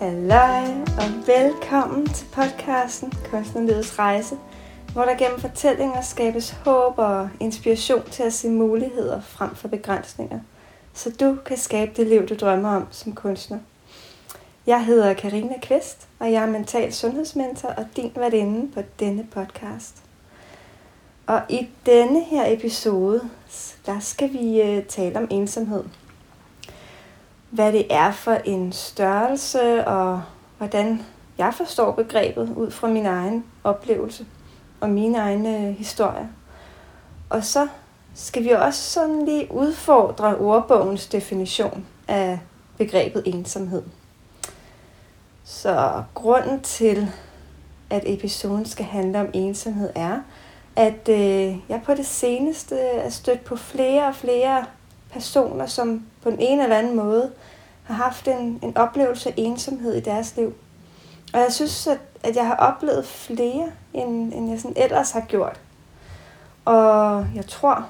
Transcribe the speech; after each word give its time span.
Halløj 0.00 0.64
og 0.98 1.26
velkommen 1.26 2.06
til 2.06 2.26
podcasten 2.32 3.12
Kunstnerlivets 3.30 3.98
Rejse, 3.98 4.36
hvor 4.92 5.02
der 5.02 5.14
gennem 5.14 5.40
fortællinger 5.40 6.00
skabes 6.00 6.50
håb 6.50 6.98
og 6.98 7.28
inspiration 7.40 8.02
til 8.10 8.22
at 8.22 8.32
se 8.32 8.48
muligheder 8.48 9.20
frem 9.20 9.54
for 9.54 9.68
begrænsninger, 9.68 10.40
så 10.94 11.10
du 11.20 11.36
kan 11.46 11.56
skabe 11.56 11.92
det 11.96 12.06
liv, 12.06 12.28
du 12.28 12.34
drømmer 12.34 12.76
om 12.76 12.86
som 12.90 13.12
kunstner. 13.12 13.58
Jeg 14.66 14.84
hedder 14.84 15.14
Karina 15.14 15.54
Kvist, 15.62 16.08
og 16.18 16.32
jeg 16.32 16.42
er 16.42 16.50
mental 16.50 16.92
sundhedsmentor 16.92 17.68
og 17.68 17.86
din 17.96 18.12
værtinde 18.16 18.72
på 18.74 18.80
denne 18.98 19.26
podcast. 19.30 20.02
Og 21.26 21.42
i 21.48 21.68
denne 21.86 22.24
her 22.24 22.52
episode, 22.52 23.20
der 23.86 24.00
skal 24.00 24.32
vi 24.32 24.62
øh, 24.62 24.84
tale 24.84 25.18
om 25.18 25.28
ensomhed– 25.30 25.84
hvad 27.50 27.72
det 27.72 27.86
er 27.90 28.12
for 28.12 28.32
en 28.32 28.72
størrelse, 28.72 29.86
og 29.86 30.22
hvordan 30.58 31.02
jeg 31.38 31.54
forstår 31.54 31.92
begrebet 31.92 32.52
ud 32.56 32.70
fra 32.70 32.88
min 32.88 33.06
egen 33.06 33.44
oplevelse 33.64 34.26
og 34.80 34.90
mine 34.90 35.18
egne 35.18 35.56
øh, 35.56 35.74
historier. 35.74 36.26
Og 37.30 37.44
så 37.44 37.68
skal 38.14 38.44
vi 38.44 38.50
også 38.50 38.82
sådan 38.82 39.24
lige 39.24 39.52
udfordre 39.52 40.36
ordbogens 40.36 41.06
definition 41.06 41.86
af 42.08 42.38
begrebet 42.78 43.22
ensomhed. 43.26 43.82
Så 45.44 46.02
grunden 46.14 46.60
til, 46.60 47.08
at 47.90 48.02
episoden 48.06 48.66
skal 48.66 48.84
handle 48.84 49.20
om 49.20 49.28
ensomhed, 49.32 49.90
er, 49.94 50.20
at 50.76 51.08
øh, 51.08 51.56
jeg 51.68 51.82
på 51.84 51.94
det 51.94 52.06
seneste 52.06 52.78
er 52.78 53.10
stødt 53.10 53.44
på 53.44 53.56
flere 53.56 54.06
og 54.06 54.14
flere 54.14 54.64
personer, 55.12 55.66
som 55.66 56.06
på 56.22 56.30
den 56.30 56.40
ene 56.40 56.62
eller 56.62 56.76
anden 56.76 56.96
måde 56.96 57.30
har 57.84 57.94
haft 57.94 58.28
en, 58.28 58.58
en 58.62 58.76
oplevelse 58.76 59.28
af 59.28 59.34
ensomhed 59.36 59.94
i 59.94 60.00
deres 60.00 60.36
liv. 60.36 60.54
Og 61.32 61.40
jeg 61.40 61.52
synes, 61.52 61.86
at, 61.86 61.98
at 62.22 62.36
jeg 62.36 62.46
har 62.46 62.56
oplevet 62.56 63.06
flere, 63.06 63.72
end, 63.94 64.32
end 64.32 64.50
jeg 64.50 64.60
sådan 64.60 64.76
ellers 64.76 65.10
har 65.10 65.20
gjort. 65.20 65.60
Og 66.64 67.26
jeg 67.34 67.46
tror, 67.46 67.86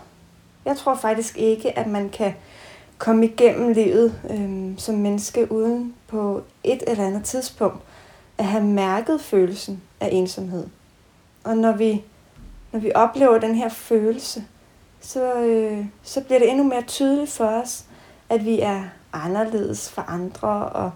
jeg 0.64 0.76
tror 0.76 0.94
faktisk 0.94 1.36
ikke, 1.38 1.78
at 1.78 1.86
man 1.86 2.08
kan 2.08 2.34
komme 2.98 3.26
igennem 3.26 3.72
livet 3.72 4.20
øhm, 4.30 4.78
som 4.78 4.94
menneske 4.94 5.52
uden 5.52 5.94
på 6.08 6.42
et 6.64 6.82
eller 6.86 7.06
andet 7.06 7.24
tidspunkt 7.24 7.82
at 8.38 8.46
have 8.46 8.64
mærket 8.64 9.20
følelsen 9.20 9.82
af 10.00 10.08
ensomhed. 10.12 10.66
Og 11.44 11.56
når 11.56 11.72
vi, 11.72 12.04
når 12.72 12.80
vi 12.80 12.92
oplever 12.94 13.38
den 13.38 13.54
her 13.54 13.68
følelse, 13.68 14.44
så, 15.00 15.34
øh, 15.34 15.86
så 16.02 16.20
bliver 16.20 16.38
det 16.38 16.50
endnu 16.50 16.64
mere 16.64 16.82
tydeligt 16.82 17.30
for 17.30 17.44
os, 17.44 17.84
at 18.28 18.44
vi 18.44 18.60
er 18.60 18.82
anderledes 19.12 19.90
for 19.90 20.02
andre, 20.02 20.48
og, 20.68 20.92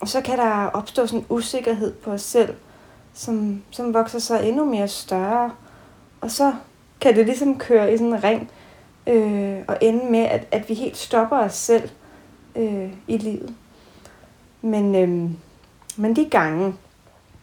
og 0.00 0.08
så 0.08 0.20
kan 0.20 0.38
der 0.38 0.66
opstå 0.66 1.06
sådan 1.06 1.18
en 1.18 1.26
usikkerhed 1.28 1.92
på 1.92 2.10
os 2.10 2.22
selv, 2.22 2.54
som, 3.14 3.62
som 3.70 3.94
vokser 3.94 4.18
sig 4.18 4.48
endnu 4.48 4.64
mere 4.64 4.88
større, 4.88 5.50
og 6.20 6.30
så 6.30 6.54
kan 7.00 7.16
det 7.16 7.26
ligesom 7.26 7.58
køre 7.58 7.94
i 7.94 7.96
sådan 7.96 8.12
en 8.12 8.24
ring, 8.24 8.50
øh, 9.06 9.58
og 9.68 9.78
ende 9.80 10.10
med, 10.10 10.20
at, 10.20 10.48
at 10.50 10.68
vi 10.68 10.74
helt 10.74 10.96
stopper 10.96 11.38
os 11.38 11.54
selv 11.54 11.88
øh, 12.56 12.92
i 13.08 13.18
livet. 13.18 13.54
Men, 14.62 14.94
øh, 14.94 15.30
men 15.96 16.16
de 16.16 16.28
gange, 16.30 16.74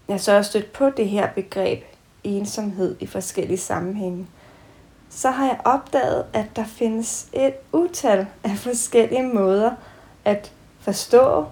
jeg 0.07 0.21
så 0.21 0.31
har 0.31 0.41
stødt 0.41 0.73
på 0.73 0.89
det 0.89 1.09
her 1.09 1.29
begreb 1.35 1.83
ensomhed 2.23 2.95
i 2.99 3.05
forskellige 3.05 3.57
sammenhænge, 3.57 4.27
så 5.09 5.29
har 5.29 5.45
jeg 5.45 5.59
opdaget, 5.65 6.25
at 6.33 6.45
der 6.55 6.63
findes 6.63 7.27
et 7.33 7.53
utal 7.73 8.27
af 8.43 8.57
forskellige 8.57 9.23
måder 9.23 9.71
at 10.25 10.51
forstå 10.79 11.45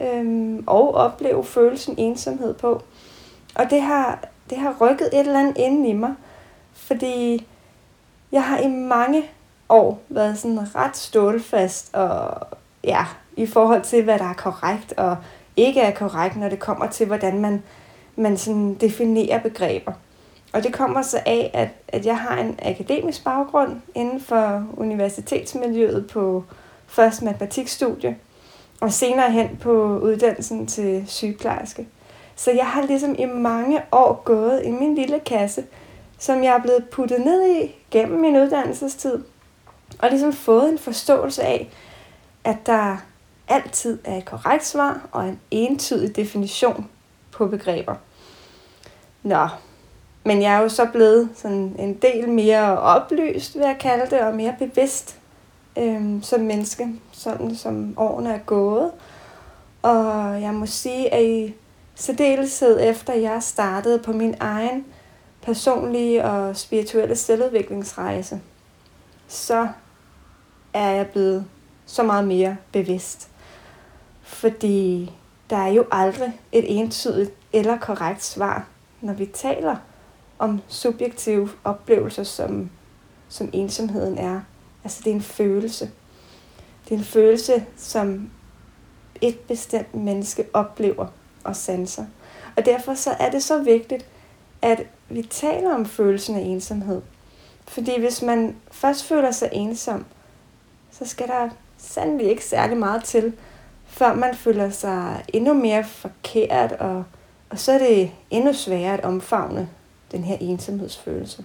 øhm, 0.00 0.64
og 0.66 0.94
opleve 0.94 1.44
følelsen 1.44 1.94
ensomhed 1.98 2.54
på. 2.54 2.82
Og 3.54 3.70
det 3.70 3.82
har, 3.82 4.24
det 4.50 4.58
har 4.58 4.76
rykket 4.80 5.06
et 5.12 5.18
eller 5.20 5.40
andet 5.40 5.58
inden 5.58 5.84
i 5.86 5.92
mig, 5.92 6.14
fordi 6.72 7.46
jeg 8.32 8.44
har 8.44 8.58
i 8.58 8.68
mange 8.68 9.22
år 9.68 10.00
været 10.08 10.38
sådan 10.38 10.74
ret 10.74 10.96
stålfast 10.96 11.94
og 11.94 12.46
ja, 12.84 13.06
i 13.36 13.46
forhold 13.46 13.82
til, 13.82 14.04
hvad 14.04 14.18
der 14.18 14.24
er 14.24 14.34
korrekt 14.34 14.92
og 14.92 15.16
ikke 15.56 15.80
er 15.80 15.94
korrekt, 15.94 16.36
når 16.36 16.48
det 16.48 16.58
kommer 16.58 16.86
til, 16.86 17.06
hvordan 17.06 17.40
man, 17.40 17.62
man 18.16 18.36
sådan 18.36 18.74
definerer 18.74 19.38
begreber. 19.38 19.92
Og 20.52 20.62
det 20.62 20.72
kommer 20.72 21.02
så 21.02 21.22
af, 21.26 21.50
at, 21.54 21.68
at 21.88 22.06
jeg 22.06 22.18
har 22.18 22.38
en 22.38 22.58
akademisk 22.62 23.24
baggrund 23.24 23.80
inden 23.94 24.20
for 24.20 24.66
universitetsmiljøet 24.76 26.06
på 26.06 26.44
først 26.86 27.22
matematikstudie, 27.22 28.16
og 28.80 28.92
senere 28.92 29.30
hen 29.30 29.56
på 29.56 29.98
uddannelsen 29.98 30.66
til 30.66 31.04
sygeplejerske. 31.06 31.88
Så 32.36 32.50
jeg 32.50 32.66
har 32.66 32.82
ligesom 32.82 33.14
i 33.18 33.24
mange 33.24 33.82
år 33.92 34.22
gået 34.24 34.62
i 34.64 34.70
min 34.70 34.94
lille 34.94 35.20
kasse, 35.20 35.64
som 36.18 36.44
jeg 36.44 36.54
er 36.54 36.62
blevet 36.62 36.88
puttet 36.92 37.20
ned 37.20 37.56
i 37.56 37.74
gennem 37.90 38.20
min 38.20 38.36
uddannelsestid, 38.36 39.18
og 39.98 40.10
ligesom 40.10 40.32
fået 40.32 40.68
en 40.68 40.78
forståelse 40.78 41.42
af, 41.42 41.70
at 42.44 42.56
der 42.66 42.96
altid 43.48 43.98
er 44.04 44.16
et 44.16 44.24
korrekt 44.24 44.66
svar 44.66 45.08
og 45.12 45.28
en 45.28 45.40
entydig 45.50 46.16
definition 46.16 46.88
på 47.30 47.46
begreber. 47.46 47.94
Nå, 49.22 49.48
men 50.24 50.42
jeg 50.42 50.54
er 50.54 50.58
jo 50.58 50.68
så 50.68 50.86
blevet 50.92 51.28
sådan 51.34 51.76
en 51.78 51.94
del 51.94 52.28
mere 52.28 52.78
oplyst, 52.78 53.54
vil 53.54 53.62
jeg 53.62 53.76
kalde 53.80 54.10
det, 54.10 54.20
og 54.20 54.34
mere 54.34 54.54
bevidst 54.58 55.18
øhm, 55.78 56.22
som 56.22 56.40
menneske, 56.40 56.88
sådan 57.12 57.54
som 57.54 57.94
årene 57.96 58.34
er 58.34 58.38
gået. 58.38 58.90
Og 59.82 60.42
jeg 60.42 60.54
må 60.54 60.66
sige, 60.66 61.14
at 61.14 61.24
i 61.24 61.54
særdeleshed 61.94 62.80
efter 62.80 63.12
jeg 63.14 63.42
startede 63.42 63.98
på 63.98 64.12
min 64.12 64.34
egen 64.40 64.86
personlige 65.42 66.24
og 66.24 66.56
spirituelle 66.56 67.16
selvudviklingsrejse, 67.16 68.40
så 69.28 69.68
er 70.74 70.90
jeg 70.90 71.06
blevet 71.06 71.44
så 71.86 72.02
meget 72.02 72.26
mere 72.26 72.56
bevidst. 72.72 73.28
Fordi 74.22 75.12
der 75.50 75.56
er 75.56 75.68
jo 75.68 75.84
aldrig 75.92 76.40
et 76.52 76.78
entydigt 76.78 77.32
eller 77.52 77.78
korrekt 77.78 78.24
svar, 78.24 78.66
når 79.00 79.12
vi 79.12 79.26
taler 79.26 79.76
om 80.40 80.60
subjektive 80.68 81.50
oplevelser, 81.64 82.22
som, 82.22 82.70
som 83.28 83.50
ensomheden 83.52 84.18
er. 84.18 84.40
Altså 84.84 85.00
det 85.04 85.10
er 85.10 85.14
en 85.14 85.22
følelse. 85.22 85.90
Det 86.84 86.94
er 86.94 86.98
en 86.98 87.04
følelse, 87.04 87.66
som 87.76 88.30
et 89.20 89.38
bestemt 89.38 89.94
menneske 89.94 90.44
oplever 90.52 91.06
og 91.44 91.56
sanser. 91.56 92.04
Og 92.56 92.66
derfor 92.66 92.94
så 92.94 93.10
er 93.10 93.30
det 93.30 93.42
så 93.42 93.62
vigtigt, 93.62 94.06
at 94.62 94.86
vi 95.08 95.22
taler 95.22 95.74
om 95.74 95.86
følelsen 95.86 96.36
af 96.36 96.40
ensomhed. 96.40 97.02
Fordi 97.68 98.00
hvis 98.00 98.22
man 98.22 98.56
først 98.70 99.04
føler 99.04 99.30
sig 99.30 99.48
ensom, 99.52 100.04
så 100.90 101.06
skal 101.06 101.28
der 101.28 101.48
sandelig 101.78 102.26
ikke 102.26 102.44
særlig 102.44 102.76
meget 102.76 103.04
til, 103.04 103.32
før 103.86 104.14
man 104.14 104.34
føler 104.34 104.70
sig 104.70 105.24
endnu 105.28 105.54
mere 105.54 105.84
forkert, 105.84 106.72
og, 106.72 107.04
og 107.50 107.58
så 107.58 107.72
er 107.72 107.78
det 107.78 108.10
endnu 108.30 108.52
sværere 108.52 108.94
at 108.94 109.04
omfavne 109.04 109.68
den 110.12 110.24
her 110.24 110.36
ensomhedsfølelse. 110.40 111.44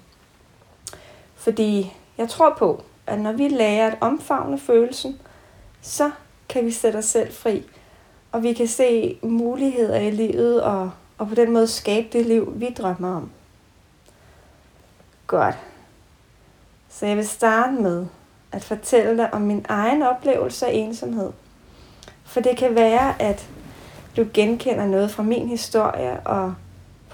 Fordi 1.35 1.93
jeg 2.17 2.29
tror 2.29 2.55
på, 2.57 2.83
at 3.07 3.19
når 3.19 3.31
vi 3.31 3.47
lærer 3.47 3.91
at 3.91 3.97
omfavne 4.01 4.59
følelsen, 4.59 5.19
så 5.81 6.11
kan 6.49 6.65
vi 6.65 6.71
sætte 6.71 6.97
os 6.97 7.05
selv 7.05 7.33
fri. 7.33 7.63
Og 8.31 8.43
vi 8.43 8.53
kan 8.53 8.67
se 8.67 9.17
muligheder 9.21 9.99
i 9.99 10.11
livet, 10.11 10.61
og, 10.61 10.91
og 11.17 11.27
på 11.27 11.35
den 11.35 11.51
måde 11.51 11.67
skabe 11.67 12.07
det 12.13 12.25
liv, 12.25 12.53
vi 12.55 12.69
drømmer 12.77 13.15
om. 13.15 13.31
Godt. 15.27 15.55
Så 16.89 17.05
jeg 17.05 17.17
vil 17.17 17.27
starte 17.27 17.73
med 17.73 18.05
at 18.51 18.63
fortælle 18.63 19.17
dig 19.17 19.33
om 19.33 19.41
min 19.41 19.65
egen 19.69 20.01
oplevelse 20.01 20.67
af 20.67 20.71
ensomhed. 20.73 21.31
For 22.23 22.41
det 22.41 22.57
kan 22.57 22.75
være, 22.75 23.21
at 23.21 23.49
du 24.17 24.25
genkender 24.33 24.85
noget 24.85 25.11
fra 25.11 25.23
min 25.23 25.47
historie, 25.47 26.19
og 26.19 26.55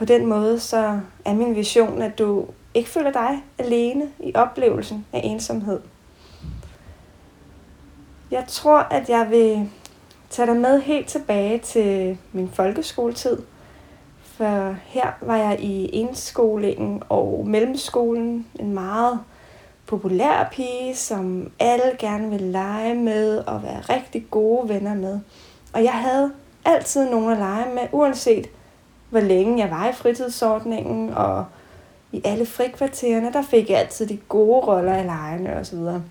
på 0.01 0.05
den 0.05 0.25
måde 0.25 0.59
så 0.59 0.99
er 1.25 1.33
min 1.33 1.55
vision, 1.55 2.01
at 2.01 2.19
du 2.19 2.45
ikke 2.73 2.89
føler 2.89 3.11
dig 3.11 3.43
alene 3.57 4.09
i 4.19 4.31
oplevelsen 4.35 5.05
af 5.13 5.21
ensomhed. 5.23 5.79
Jeg 8.31 8.45
tror, 8.47 8.77
at 8.77 9.09
jeg 9.09 9.27
vil 9.29 9.69
tage 10.29 10.47
dig 10.47 10.55
med 10.55 10.81
helt 10.81 11.07
tilbage 11.07 11.57
til 11.57 12.17
min 12.31 12.49
folkeskoletid. 12.49 13.41
For 14.23 14.75
her 14.85 15.07
var 15.21 15.37
jeg 15.37 15.59
i 15.59 15.85
indskolingen 15.85 17.03
og 17.09 17.43
mellemskolen 17.47 18.47
en 18.59 18.73
meget 18.73 19.19
populær 19.85 20.49
pige, 20.51 20.95
som 20.95 21.51
alle 21.59 21.95
gerne 21.99 22.29
ville 22.29 22.51
lege 22.51 22.95
med 22.95 23.37
og 23.37 23.63
være 23.63 23.81
rigtig 23.81 24.25
gode 24.31 24.69
venner 24.69 24.95
med. 24.95 25.19
Og 25.73 25.83
jeg 25.83 25.93
havde 25.93 26.31
altid 26.65 27.09
nogen 27.09 27.31
at 27.31 27.37
lege 27.37 27.75
med, 27.75 27.83
uanset 27.91 28.49
hvor 29.11 29.19
længe 29.19 29.59
jeg 29.59 29.71
var 29.71 29.89
i 29.89 29.93
fritidsordningen, 29.93 31.09
og 31.09 31.45
i 32.11 32.21
alle 32.25 32.45
frikvartererne, 32.45 33.33
der 33.33 33.41
fik 33.41 33.69
jeg 33.69 33.79
altid 33.79 34.07
de 34.07 34.17
gode 34.17 34.67
roller 34.67 34.97
i 34.97 35.03
lejene 35.03 35.57
og 35.57 35.65
så 35.65 35.75
videre. 35.75 36.03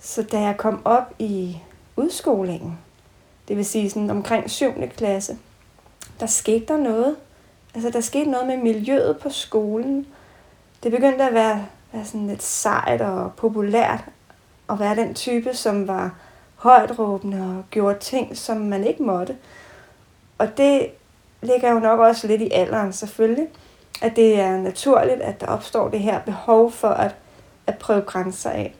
Så 0.00 0.22
da 0.22 0.40
jeg 0.40 0.56
kom 0.56 0.82
op 0.84 1.14
i 1.18 1.58
udskolingen, 1.96 2.78
det 3.48 3.56
vil 3.56 3.64
sige 3.64 3.90
sådan 3.90 4.10
omkring 4.10 4.50
7. 4.50 4.72
klasse, 4.96 5.38
der 6.20 6.26
skete 6.26 6.66
der 6.66 6.76
noget. 6.76 7.16
Altså 7.74 7.90
der 7.90 8.00
skete 8.00 8.30
noget 8.30 8.46
med 8.46 8.56
miljøet 8.56 9.18
på 9.18 9.30
skolen. 9.30 10.06
Det 10.82 10.92
begyndte 10.92 11.24
at 11.24 11.34
være, 11.34 11.66
være 11.92 12.04
sådan 12.04 12.26
lidt 12.26 12.42
sejt 12.42 13.00
og 13.00 13.32
populært 13.32 14.04
at 14.70 14.78
være 14.78 14.96
den 14.96 15.14
type, 15.14 15.54
som 15.54 15.88
var 15.88 16.14
højt 16.56 16.98
råbende 16.98 17.58
og 17.58 17.64
gjorde 17.70 17.98
ting, 17.98 18.36
som 18.36 18.56
man 18.56 18.84
ikke 18.84 19.02
måtte. 19.02 19.36
Og 20.38 20.56
det 20.56 20.86
ligger 21.42 21.72
jo 21.72 21.78
nok 21.78 22.00
også 22.00 22.26
lidt 22.26 22.42
i 22.42 22.50
alderen 22.52 22.92
selvfølgelig, 22.92 23.48
at 24.02 24.16
det 24.16 24.40
er 24.40 24.56
naturligt, 24.56 25.20
at 25.20 25.40
der 25.40 25.46
opstår 25.46 25.88
det 25.88 26.00
her 26.00 26.20
behov 26.20 26.72
for 26.72 26.88
at, 26.88 27.14
at 27.66 27.78
prøve 27.78 28.00
grænser 28.00 28.50
af. 28.50 28.74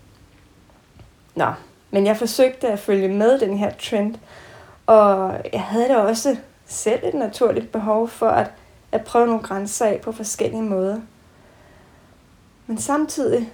Nå, 1.34 1.52
men 1.90 2.06
jeg 2.06 2.16
forsøgte 2.16 2.68
at 2.68 2.78
følge 2.78 3.08
med 3.08 3.38
den 3.38 3.58
her 3.58 3.72
trend, 3.78 4.14
og 4.86 5.40
jeg 5.52 5.62
havde 5.62 5.88
da 5.88 5.96
også 5.96 6.36
selv 6.66 7.00
et 7.02 7.14
naturligt 7.14 7.72
behov 7.72 8.08
for 8.08 8.28
at, 8.28 8.50
at 8.92 9.04
prøve 9.04 9.26
nogle 9.26 9.42
grænser 9.42 9.86
af 9.86 10.00
på 10.00 10.12
forskellige 10.12 10.62
måder. 10.62 11.00
Men 12.66 12.78
samtidig 12.78 13.52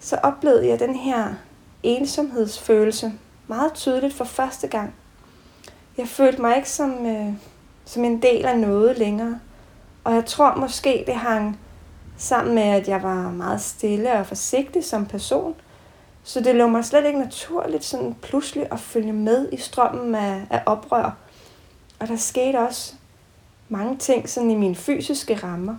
så 0.00 0.16
oplevede 0.22 0.68
jeg 0.68 0.80
den 0.80 0.94
her 0.94 1.34
ensomhedsfølelse 1.82 3.12
meget 3.46 3.74
tydeligt 3.74 4.14
for 4.14 4.24
første 4.24 4.68
gang. 4.68 4.94
Jeg 5.98 6.08
følte 6.08 6.40
mig 6.40 6.56
ikke 6.56 6.70
som, 6.70 7.06
øh, 7.06 7.32
som 7.90 8.04
en 8.04 8.22
del 8.22 8.46
af 8.46 8.58
noget 8.58 8.98
længere. 8.98 9.40
Og 10.04 10.14
jeg 10.14 10.26
tror 10.26 10.56
måske, 10.56 11.04
det 11.06 11.14
hang 11.14 11.60
sammen 12.16 12.54
med, 12.54 12.62
at 12.62 12.88
jeg 12.88 13.02
var 13.02 13.30
meget 13.30 13.60
stille 13.60 14.12
og 14.12 14.26
forsigtig 14.26 14.84
som 14.84 15.06
person. 15.06 15.54
Så 16.22 16.40
det 16.40 16.54
lå 16.54 16.66
mig 16.66 16.84
slet 16.84 17.06
ikke 17.06 17.18
naturligt 17.18 17.84
sådan 17.84 18.16
pludselig 18.22 18.66
at 18.72 18.80
følge 18.80 19.12
med 19.12 19.48
i 19.52 19.56
strømmen 19.56 20.14
af, 20.14 20.46
af 20.50 20.62
oprør. 20.66 21.16
Og 21.98 22.08
der 22.08 22.16
skete 22.16 22.56
også 22.56 22.94
mange 23.68 23.96
ting 23.96 24.28
sådan 24.28 24.50
i 24.50 24.56
mine 24.56 24.74
fysiske 24.76 25.34
rammer. 25.34 25.76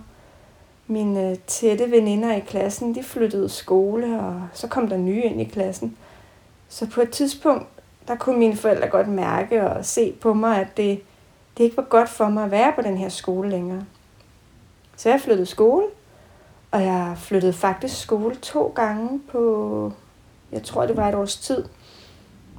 Mine 0.86 1.30
øh, 1.30 1.36
tætte 1.46 1.90
veninder 1.90 2.34
i 2.34 2.40
klassen, 2.40 2.94
de 2.94 3.02
flyttede 3.02 3.48
skole, 3.48 4.20
og 4.20 4.42
så 4.52 4.68
kom 4.68 4.88
der 4.88 4.96
nye 4.96 5.22
ind 5.22 5.40
i 5.40 5.44
klassen. 5.44 5.96
Så 6.68 6.86
på 6.86 7.00
et 7.00 7.10
tidspunkt, 7.10 7.66
der 8.08 8.16
kunne 8.16 8.38
mine 8.38 8.56
forældre 8.56 8.88
godt 8.88 9.08
mærke 9.08 9.70
og 9.70 9.84
se 9.84 10.12
på 10.12 10.34
mig, 10.34 10.60
at 10.60 10.76
det, 10.76 11.02
det 11.58 11.64
ikke 11.64 11.76
var 11.76 11.82
godt 11.82 12.08
for 12.08 12.28
mig 12.28 12.44
at 12.44 12.50
være 12.50 12.72
på 12.72 12.82
den 12.82 12.96
her 12.96 13.08
skole 13.08 13.50
længere. 13.50 13.84
Så 14.96 15.08
jeg 15.08 15.20
flyttede 15.20 15.46
skole, 15.46 15.86
og 16.70 16.82
jeg 16.82 17.14
flyttede 17.16 17.52
faktisk 17.52 18.00
skole 18.00 18.34
to 18.34 18.72
gange 18.74 19.20
på, 19.20 19.92
jeg 20.52 20.62
tror 20.62 20.86
det 20.86 20.96
var 20.96 21.08
et 21.08 21.14
års 21.14 21.36
tid. 21.36 21.64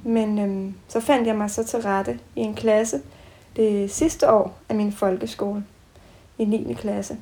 Men 0.02 0.38
øhm, 0.38 0.74
så 0.88 1.00
fandt 1.00 1.26
jeg 1.26 1.36
mig 1.36 1.50
så 1.50 1.64
til 1.64 1.80
rette 1.80 2.18
i 2.36 2.40
en 2.40 2.54
klasse 2.54 3.00
det 3.56 3.90
sidste 3.90 4.30
år 4.30 4.58
af 4.68 4.76
min 4.76 4.92
folkeskole 4.92 5.64
i 6.38 6.44
9. 6.44 6.74
klasse. 6.74 7.16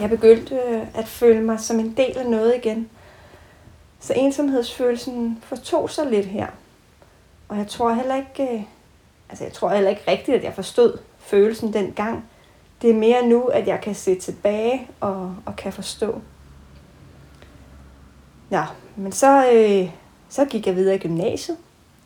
Jeg 0.00 0.10
begyndte 0.10 0.54
øh, 0.54 0.82
at 0.94 1.08
føle 1.08 1.40
mig 1.40 1.60
som 1.60 1.80
en 1.80 1.94
del 1.96 2.18
af 2.18 2.26
noget 2.26 2.54
igen. 2.56 2.90
Så 4.00 4.12
ensomhedsfølelsen 4.16 5.38
fortog 5.42 5.90
sig 5.90 6.06
lidt 6.06 6.26
her. 6.26 6.46
Og 7.48 7.58
jeg 7.58 7.68
tror 7.68 7.92
heller 7.92 8.16
ikke, 8.16 8.54
øh, 8.54 8.62
altså 9.32 9.44
jeg 9.44 9.52
tror 9.52 9.68
heller 9.68 9.90
ikke 9.90 10.02
rigtigt, 10.08 10.36
at 10.36 10.44
jeg 10.44 10.54
forstod 10.54 10.98
følelsen 11.18 11.72
dengang. 11.72 12.24
Det 12.82 12.90
er 12.90 12.94
mere 12.94 13.26
nu, 13.26 13.42
at 13.42 13.66
jeg 13.66 13.80
kan 13.80 13.94
se 13.94 14.14
tilbage 14.14 14.88
og, 15.00 15.36
og 15.46 15.56
kan 15.56 15.72
forstå. 15.72 16.20
Ja, 18.50 18.64
men 18.96 19.12
så, 19.12 19.52
øh, 19.52 19.90
så 20.28 20.44
gik 20.44 20.66
jeg 20.66 20.76
videre 20.76 20.94
i 20.94 20.98
gymnasiet 20.98 21.56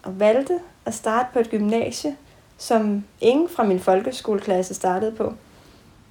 og 0.03 0.21
valgte 0.21 0.61
at 0.85 0.95
starte 0.95 1.29
på 1.33 1.39
et 1.39 1.51
gymnasie, 1.51 2.17
som 2.59 3.05
ingen 3.21 3.49
fra 3.49 3.65
min 3.65 3.81
folkeskoleklasse 3.81 4.75
startede 4.75 5.13
på. 5.13 5.33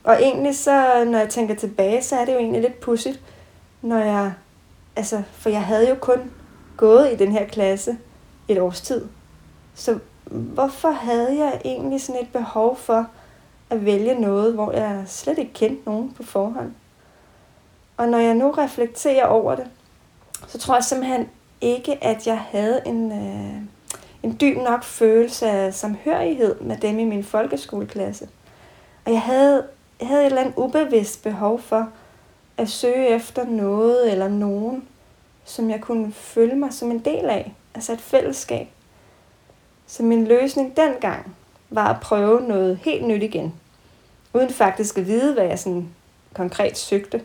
Og 0.04 0.16
egentlig 0.22 0.56
så, 0.56 1.06
når 1.06 1.20
jeg 1.20 1.30
tænker 1.30 1.56
tilbage, 1.56 2.04
så 2.04 2.16
er 2.16 2.26
det 2.26 2.34
jo 2.34 2.38
egentlig 2.38 2.62
lidt 2.62 2.80
pudsigt, 2.80 3.22
når 3.82 4.00
jeg, 4.00 4.34
altså, 4.96 5.24
for 5.32 5.50
jeg 5.50 5.64
havde 5.64 5.90
jo 5.90 5.96
kun 5.96 6.32
gået 6.78 7.14
i 7.14 7.16
den 7.16 7.32
her 7.32 7.48
klasse 7.48 7.98
et 8.48 8.60
års 8.60 8.82
tid. 8.82 9.06
Så 9.76 10.00
hvorfor 10.32 10.92
havde 10.92 11.38
jeg 11.38 11.62
egentlig 11.66 12.02
sådan 12.02 12.22
et 12.22 12.34
behov 12.34 12.78
for 12.78 13.08
at 13.70 13.86
vælge 13.86 14.22
noget, 14.22 14.54
hvor 14.54 14.72
jeg 14.72 15.04
slet 15.08 15.38
ikke 15.38 15.54
kendte 15.54 15.82
nogen 15.86 16.12
på 16.12 16.24
forhånd? 16.24 16.74
Og 17.98 18.08
når 18.08 18.18
jeg 18.18 18.36
nu 18.36 18.52
reflekterer 18.52 19.26
over 19.26 19.56
det, 19.56 19.68
så 20.48 20.58
tror 20.58 20.76
jeg 20.76 20.84
simpelthen 20.84 21.30
ikke, 21.62 22.04
at 22.04 22.28
jeg 22.28 22.40
havde 22.40 22.82
en, 22.86 23.12
øh, 23.12 23.62
en 24.24 24.38
dyb 24.42 24.58
nok 24.58 24.84
følelse 24.84 25.48
af 25.48 25.74
samhørighed 25.74 26.60
med 26.60 26.78
dem 26.78 27.00
i 27.00 27.04
min 27.04 27.24
folkeskoleklasse. 27.24 28.30
Og 29.06 29.12
jeg 29.12 29.22
havde, 29.22 29.68
jeg 30.00 30.08
havde 30.08 30.22
et 30.22 30.26
eller 30.26 30.42
andet 30.42 30.54
ubevidst 30.58 31.24
behov 31.24 31.60
for 31.60 31.90
at 32.58 32.70
søge 32.70 33.08
efter 33.08 33.46
noget 33.46 34.12
eller 34.12 34.28
nogen, 34.28 34.88
som 35.46 35.70
jeg 35.70 35.82
kunne 35.82 36.12
føle 36.12 36.56
mig 36.56 36.74
som 36.74 36.92
en 36.92 37.00
del 37.00 37.26
af, 37.26 37.54
altså 37.76 37.94
et 37.94 38.02
fællesskab. 38.02 38.68
Så 39.96 40.04
min 40.04 40.28
løsning 40.28 40.78
dengang 40.78 41.36
var 41.70 41.94
at 41.94 42.02
prøve 42.02 42.42
noget 42.42 42.78
helt 42.78 43.08
nyt 43.08 43.24
igen, 43.24 43.54
uden 44.34 44.50
faktisk 44.50 44.98
at 44.98 45.08
vide, 45.08 45.34
hvad 45.34 45.44
jeg 45.44 45.60
sådan 45.60 45.90
konkret 46.34 46.78
søgte. 46.78 47.22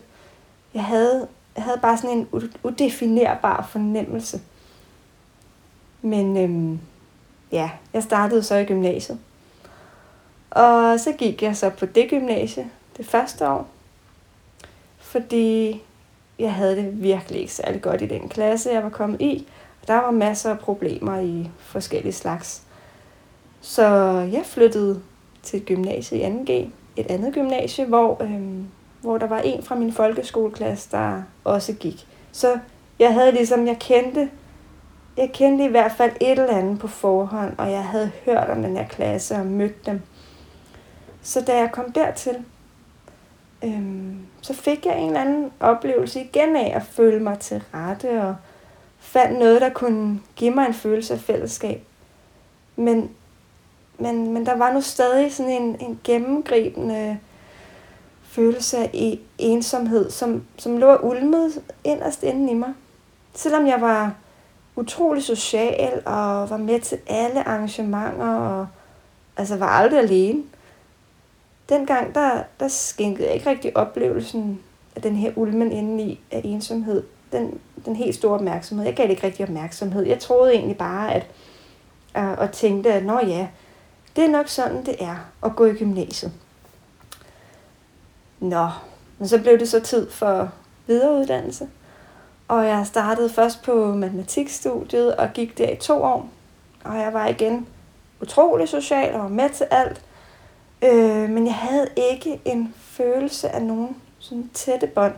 Jeg 0.73 0.83
havde, 0.83 1.27
jeg 1.55 1.63
havde 1.63 1.77
bare 1.81 1.97
sådan 1.97 2.17
en 2.17 2.49
udefinerbar 2.63 3.67
fornemmelse. 3.71 4.41
Men 6.01 6.37
øhm, 6.37 6.79
ja, 7.51 7.71
jeg 7.93 8.03
startede 8.03 8.43
så 8.43 8.55
i 8.55 8.65
gymnasiet. 8.65 9.19
Og 10.49 10.99
så 10.99 11.11
gik 11.11 11.43
jeg 11.43 11.57
så 11.57 11.69
på 11.69 11.85
det 11.85 12.09
gymnasie 12.09 12.69
det 12.97 13.05
første 13.05 13.49
år, 13.49 13.67
fordi 14.97 15.81
jeg 16.39 16.53
havde 16.53 16.75
det 16.75 17.03
virkelig 17.03 17.41
ikke 17.41 17.53
særlig 17.53 17.81
godt 17.81 18.01
i 18.01 18.07
den 18.07 18.29
klasse, 18.29 18.69
jeg 18.69 18.83
var 18.83 18.89
kommet 18.89 19.21
i. 19.21 19.47
Der 19.87 19.95
var 19.95 20.11
masser 20.11 20.49
af 20.51 20.59
problemer 20.59 21.19
i 21.19 21.49
forskellige 21.59 22.13
slags. 22.13 22.63
Så 23.61 23.85
jeg 24.31 24.41
flyttede 24.45 25.01
til 25.43 25.59
et 25.59 25.65
gymnasie 25.65 26.17
i 26.19 26.25
2G, 26.25 26.51
et 26.95 27.07
andet 27.11 27.33
gymnasie, 27.33 27.85
hvor, 27.85 28.23
øhm, 28.23 28.67
hvor 29.01 29.17
der 29.17 29.27
var 29.27 29.39
en 29.39 29.63
fra 29.63 29.75
min 29.75 29.93
folkeskoleklasse, 29.93 30.91
der 30.91 31.21
også 31.43 31.73
gik. 31.73 32.07
Så 32.31 32.59
jeg 32.99 33.13
havde 33.13 33.31
ligesom, 33.31 33.67
jeg 33.67 33.77
kendte 33.79 34.29
jeg 35.17 35.31
kendte 35.33 35.65
i 35.65 35.67
hvert 35.67 35.91
fald 35.91 36.11
et 36.19 36.39
eller 36.39 36.57
andet 36.57 36.79
på 36.79 36.87
forhånd, 36.87 37.53
og 37.57 37.71
jeg 37.71 37.83
havde 37.83 38.11
hørt 38.25 38.49
om 38.49 38.61
den 38.61 38.77
her 38.77 38.87
klasse 38.87 39.35
og 39.35 39.45
mødt 39.45 39.85
dem. 39.85 40.01
Så 41.21 41.41
da 41.41 41.57
jeg 41.57 41.71
kom 41.71 41.91
dertil, 41.91 42.35
øhm, 43.63 44.17
så 44.41 44.53
fik 44.53 44.85
jeg 44.85 44.99
en 44.99 45.07
eller 45.07 45.21
anden 45.21 45.51
oplevelse 45.59 46.21
igen 46.21 46.55
af 46.55 46.71
at 46.75 46.83
føle 46.83 47.19
mig 47.19 47.39
til 47.39 47.63
rette, 47.73 48.21
og 48.21 48.35
fandt 49.01 49.39
noget, 49.39 49.61
der 49.61 49.69
kunne 49.69 50.19
give 50.35 50.51
mig 50.51 50.67
en 50.67 50.73
følelse 50.73 51.13
af 51.13 51.19
fællesskab. 51.19 51.83
Men, 52.75 53.09
men, 53.97 54.33
men 54.33 54.45
der 54.45 54.55
var 54.55 54.73
nu 54.73 54.81
stadig 54.81 55.33
sådan 55.33 55.51
en, 55.51 55.77
en 55.79 55.99
gennemgribende 56.03 57.19
følelse 58.23 58.77
af 58.77 58.91
e-, 58.93 59.19
ensomhed, 59.37 60.09
som, 60.09 60.43
som 60.57 60.77
lå 60.77 60.95
ulmet 60.95 61.61
inderst 61.83 62.23
inden 62.23 62.49
i 62.49 62.53
mig. 62.53 62.73
Selvom 63.33 63.67
jeg 63.67 63.81
var 63.81 64.15
utrolig 64.75 65.23
social 65.23 66.01
og 66.05 66.49
var 66.49 66.57
med 66.57 66.79
til 66.79 66.97
alle 67.07 67.47
arrangementer 67.47 68.35
og 68.35 68.67
altså 69.37 69.57
var 69.57 69.67
aldrig 69.67 69.99
alene. 69.99 70.43
Dengang, 71.69 72.15
der, 72.15 72.43
der 72.59 72.67
skænkede 72.67 73.27
jeg 73.27 73.35
ikke 73.35 73.49
rigtig 73.49 73.77
oplevelsen 73.77 74.59
af 74.95 75.01
den 75.01 75.15
her 75.15 75.31
ulmen 75.35 75.71
indeni 75.71 76.19
af 76.31 76.41
ensomhed. 76.43 77.03
Den, 77.31 77.59
den 77.85 77.95
helt 77.95 78.15
store 78.15 78.33
opmærksomhed. 78.33 78.85
Jeg 78.85 78.95
gav 78.95 79.03
det 79.03 79.11
ikke 79.11 79.27
rigtig 79.27 79.43
opmærksomhed. 79.43 80.05
Jeg 80.05 80.19
troede 80.19 80.53
egentlig 80.53 80.77
bare, 80.77 81.13
at 81.13 81.27
øh, 82.17 82.31
og 82.37 82.51
tænkte, 82.51 82.93
at 82.93 83.05
nå 83.05 83.19
ja, 83.19 83.47
det 84.15 84.23
er 84.23 84.29
nok 84.29 84.47
sådan, 84.47 84.85
det 84.85 84.95
er 84.99 85.15
at 85.43 85.55
gå 85.55 85.65
i 85.65 85.73
gymnasiet. 85.73 86.31
Nå, 88.39 88.69
men 89.17 89.27
så 89.27 89.41
blev 89.41 89.59
det 89.59 89.69
så 89.69 89.79
tid 89.79 90.09
for 90.09 90.51
videreuddannelse. 90.87 91.67
Og 92.47 92.65
jeg 92.65 92.85
startede 92.85 93.29
først 93.29 93.63
på 93.63 93.93
matematikstudiet 93.93 95.15
og 95.15 95.29
gik 95.33 95.57
der 95.57 95.69
i 95.69 95.75
to 95.75 96.03
år. 96.03 96.29
Og 96.83 96.97
jeg 96.97 97.13
var 97.13 97.27
igen 97.27 97.67
utrolig 98.21 98.69
social 98.69 99.13
og 99.13 99.19
var 99.19 99.27
med 99.27 99.49
til 99.49 99.67
alt. 99.71 100.01
Øh, 100.81 101.29
men 101.29 101.45
jeg 101.45 101.55
havde 101.55 101.87
ikke 102.11 102.41
en 102.45 102.73
følelse 102.77 103.49
af 103.49 103.61
nogen 103.61 103.97
sådan 104.19 104.49
tætte 104.53 104.87
bånd, 104.87 105.13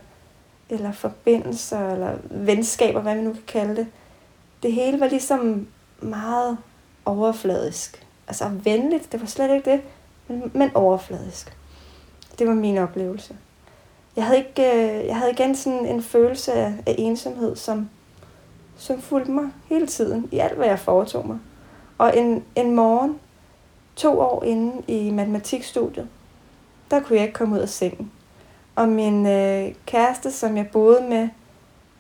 eller 0.70 0.91
forbindelser, 0.91 1.89
eller 1.89 2.17
venskaber, 2.32 3.01
hvad 3.01 3.15
vi 3.15 3.22
nu 3.22 3.34
kan 3.34 3.43
kalde 3.48 3.75
det. 3.75 3.88
Det 4.63 4.74
hele 4.74 5.00
var 5.00 5.08
ligesom 5.08 5.67
meget 6.00 6.58
overfladisk. 7.05 8.08
Altså 8.27 8.50
venligt, 8.63 9.12
det 9.12 9.22
var 9.22 9.27
slet 9.27 9.55
ikke 9.55 9.72
det, 9.72 9.82
men, 10.27 10.51
men 10.53 10.72
overfladisk. 10.75 11.58
Det 12.39 12.48
var 12.48 12.53
min 12.53 12.77
oplevelse 12.77 13.36
jeg 14.15 14.25
havde 14.25 14.38
ikke, 14.38 14.62
øh, 14.62 15.05
jeg 15.05 15.17
havde 15.17 15.32
igen 15.32 15.55
sådan 15.55 15.86
en 15.86 16.03
følelse 16.03 16.53
af, 16.53 16.74
af 16.86 16.96
ensomhed, 16.98 17.55
som, 17.55 17.89
som 18.77 19.01
fulgte 19.01 19.32
mig 19.32 19.50
hele 19.70 19.88
tiden, 19.88 20.29
i 20.32 20.38
alt 20.38 20.55
hvad 20.55 20.67
jeg 20.67 20.79
foretog 20.79 21.27
mig. 21.27 21.38
Og 21.98 22.17
en, 22.17 22.43
en 22.55 22.75
morgen, 22.75 23.20
to 23.96 24.20
år 24.20 24.43
inde 24.43 24.82
i 24.88 25.12
matematikstudiet, 25.12 26.08
der 26.91 27.00
kunne 27.00 27.15
jeg 27.15 27.25
ikke 27.25 27.34
komme 27.34 27.55
ud 27.55 27.60
af 27.60 27.70
sengen. 27.70 28.12
Og 28.75 28.89
min 28.89 29.27
øh, 29.27 29.75
kæreste, 29.86 30.32
som 30.32 30.58
jeg 30.58 30.68
boede 30.68 31.01
med, 31.10 31.30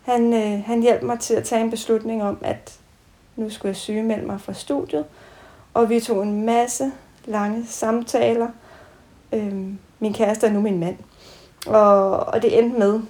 han, 0.03 0.33
øh, 0.33 0.63
han 0.65 0.81
hjalp 0.81 1.03
mig 1.03 1.19
til 1.19 1.33
at 1.33 1.43
tage 1.43 1.63
en 1.63 1.69
beslutning 1.69 2.23
om, 2.23 2.37
at 2.41 2.79
nu 3.35 3.49
skulle 3.49 3.69
jeg 3.69 3.75
sygemelde 3.75 4.25
mig 4.25 4.41
fra 4.41 4.53
studiet. 4.53 5.05
Og 5.73 5.89
vi 5.89 5.99
tog 5.99 6.23
en 6.23 6.45
masse 6.45 6.91
lange 7.25 7.65
samtaler. 7.67 8.47
Øhm, 9.31 9.79
min 9.99 10.13
kæreste 10.13 10.47
er 10.47 10.51
nu 10.51 10.61
min 10.61 10.79
mand. 10.79 10.97
Og, 11.67 12.09
og 12.19 12.41
det 12.41 12.59
endte 12.59 12.79
med, 12.79 13.01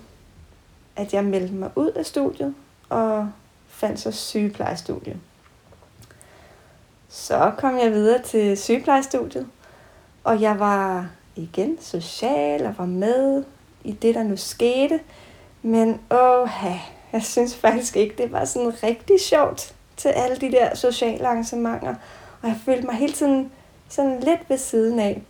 at 0.96 1.13
jeg 1.13 1.25
meldte 1.25 1.53
mig 1.53 1.70
ud 1.75 1.91
af 1.91 2.05
studiet 2.05 2.55
og 2.89 3.29
fandt 3.67 4.00
så 4.00 4.12
sygeplejestudiet. 4.12 5.17
Så 7.10 7.51
kom 7.58 7.77
jeg 7.77 7.91
videre 7.91 8.22
til 8.22 8.58
sygeplejestudiet, 8.58 9.48
og 10.24 10.41
jeg 10.41 10.60
var 10.60 11.10
igen 11.35 11.77
social 11.81 12.65
og 12.65 12.73
var 12.77 12.85
med 12.85 13.43
i 13.83 13.91
det, 13.91 14.15
der 14.15 14.23
nu 14.23 14.37
skete. 14.37 14.99
Men 15.61 16.01
åh, 16.11 16.49
jeg 17.13 17.23
synes 17.23 17.55
faktisk 17.55 17.95
ikke, 17.95 18.15
det 18.17 18.31
var 18.31 18.45
sådan 18.45 18.83
rigtig 18.83 19.19
sjovt 19.19 19.75
til 19.97 20.09
alle 20.09 20.37
de 20.37 20.51
der 20.51 20.75
sociale 20.75 21.27
arrangementer. 21.27 21.95
Og 22.41 22.47
jeg 22.47 22.59
følte 22.65 22.85
mig 22.85 22.95
hele 22.95 23.13
tiden 23.13 23.51
sådan 23.89 24.19
lidt 24.19 24.49
ved 24.49 24.57
siden 24.57 24.99
af. 24.99 25.21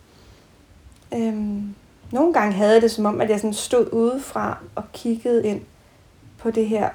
Øhm, 1.13 1.75
nogle 2.11 2.33
gange 2.33 2.53
havde 2.53 2.73
jeg 2.73 2.81
det 2.81 2.91
som 2.91 3.05
om, 3.05 3.21
at 3.21 3.29
jeg 3.29 3.39
sådan 3.39 3.53
stod 3.53 3.93
udefra 3.93 4.57
og 4.75 4.83
kiggede 4.93 5.47
ind 5.47 5.61
på 6.37 6.51
det 6.51 6.67
her. 6.67 6.89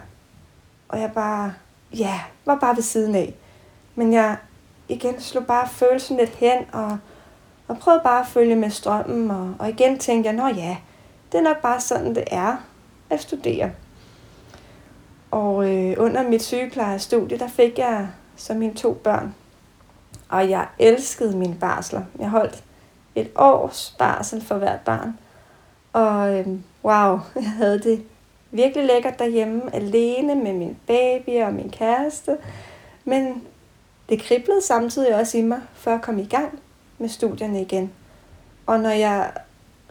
Og 0.89 1.01
jeg 1.01 1.13
bare, 1.13 1.55
ja, 1.97 2.21
var 2.45 2.59
bare 2.59 2.77
ved 2.77 2.83
siden 2.83 3.15
af. 3.15 3.35
Men 3.95 4.13
jeg 4.13 4.37
igen 4.89 5.21
slog 5.21 5.47
bare 5.47 5.69
følelsen 5.69 6.17
lidt 6.17 6.35
hen 6.35 6.59
og, 6.73 6.99
og 7.69 7.79
prøvede 7.79 8.01
bare 8.05 8.21
at 8.21 8.27
følge 8.27 8.57
med 8.57 8.71
strømmen. 8.71 9.31
Og, 9.31 9.55
og 9.59 9.69
igen 9.69 9.99
tænkte 9.99 10.29
jeg, 10.29 10.37
nå 10.37 10.47
ja, 10.47 10.77
det 11.33 11.39
er 11.39 11.43
nok 11.43 11.63
bare 11.63 11.81
sådan, 11.81 12.15
det 12.15 12.25
er 12.31 12.57
at 13.11 13.23
studere. 13.23 13.71
Og 15.31 15.71
øh, 15.71 15.97
under 15.99 16.29
mit 16.29 16.43
sygeplejestudie, 16.43 17.39
der 17.39 17.49
fik 17.49 17.79
jeg 17.79 18.09
så 18.37 18.55
mine 18.55 18.75
to 18.75 18.93
børn. 18.93 19.35
Og 20.29 20.51
jeg 20.51 20.67
elskede 20.79 21.37
mine 21.37 21.57
barsler. 21.61 22.03
Jeg 22.19 22.29
holdt 22.29 22.65
et 23.15 23.31
års 23.37 23.95
barsel 23.99 24.45
for 24.45 24.59
hvert 24.59 24.81
barn. 24.81 25.19
Og 25.93 26.39
øh, 26.39 26.47
wow, 26.85 27.21
jeg 27.35 27.51
havde 27.51 27.79
det 27.79 28.05
virkelig 28.51 28.87
lækkert 28.87 29.19
derhjemme, 29.19 29.75
alene 29.75 30.35
med 30.35 30.53
min 30.53 30.77
baby 30.87 31.43
og 31.43 31.53
min 31.53 31.71
kæreste. 31.71 32.37
Men 33.05 33.43
det 34.09 34.23
kriblede 34.23 34.63
samtidig 34.63 35.15
også 35.15 35.39
i 35.39 35.43
mig, 35.43 35.61
for 35.75 35.91
at 35.91 36.03
komme 36.03 36.23
i 36.23 36.27
gang 36.27 36.59
med 36.99 37.09
studierne 37.09 37.63
igen. 37.63 37.93
Og 38.67 38.81
når 38.81 38.91
jeg 38.91 39.33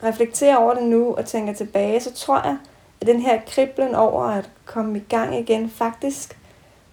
reflekterer 0.04 0.58
over 0.58 0.74
det 0.74 0.84
nu 0.84 1.16
og 1.16 1.26
tænker 1.26 1.54
tilbage, 1.54 2.00
så 2.00 2.14
tror 2.14 2.48
jeg, 2.48 2.58
at 3.02 3.08
den 3.08 3.22
her 3.22 3.42
kriblen 3.48 3.96
over 3.96 4.24
at 4.24 4.50
komme 4.66 4.98
i 4.98 5.04
gang 5.10 5.40
igen 5.40 5.70
faktisk, 5.70 6.40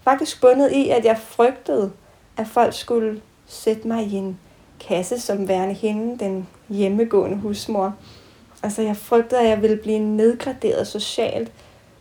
faktisk 0.03 0.41
bundet 0.41 0.73
i, 0.73 0.89
at 0.89 1.05
jeg 1.05 1.19
frygtede, 1.19 1.93
at 2.37 2.47
folk 2.47 2.75
skulle 2.75 3.21
sætte 3.47 3.89
mig 3.89 4.07
i 4.07 4.15
en 4.15 4.39
kasse 4.81 5.21
som 5.21 5.49
værende 5.49 5.75
hende, 5.75 6.19
den 6.19 6.49
hjemmegående 6.69 7.37
husmor. 7.37 7.95
Altså 8.63 8.83
jeg 8.83 8.97
frygtede, 8.97 9.41
at 9.41 9.49
jeg 9.49 9.63
ville 9.63 9.77
blive 9.77 9.99
nedgraderet 9.99 10.87
socialt, 10.87 11.53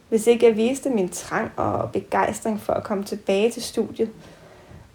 hvis 0.10 0.28
ikke 0.28 0.46
jeg 0.46 0.58
viste 0.58 0.90
min 0.90 1.10
trang 1.10 1.52
og 1.56 1.92
begejstring 1.92 2.62
for 2.62 2.74
at 2.74 2.84
komme 2.84 3.04
tilbage 3.04 3.52
til 3.52 3.64
studiet 3.64 4.10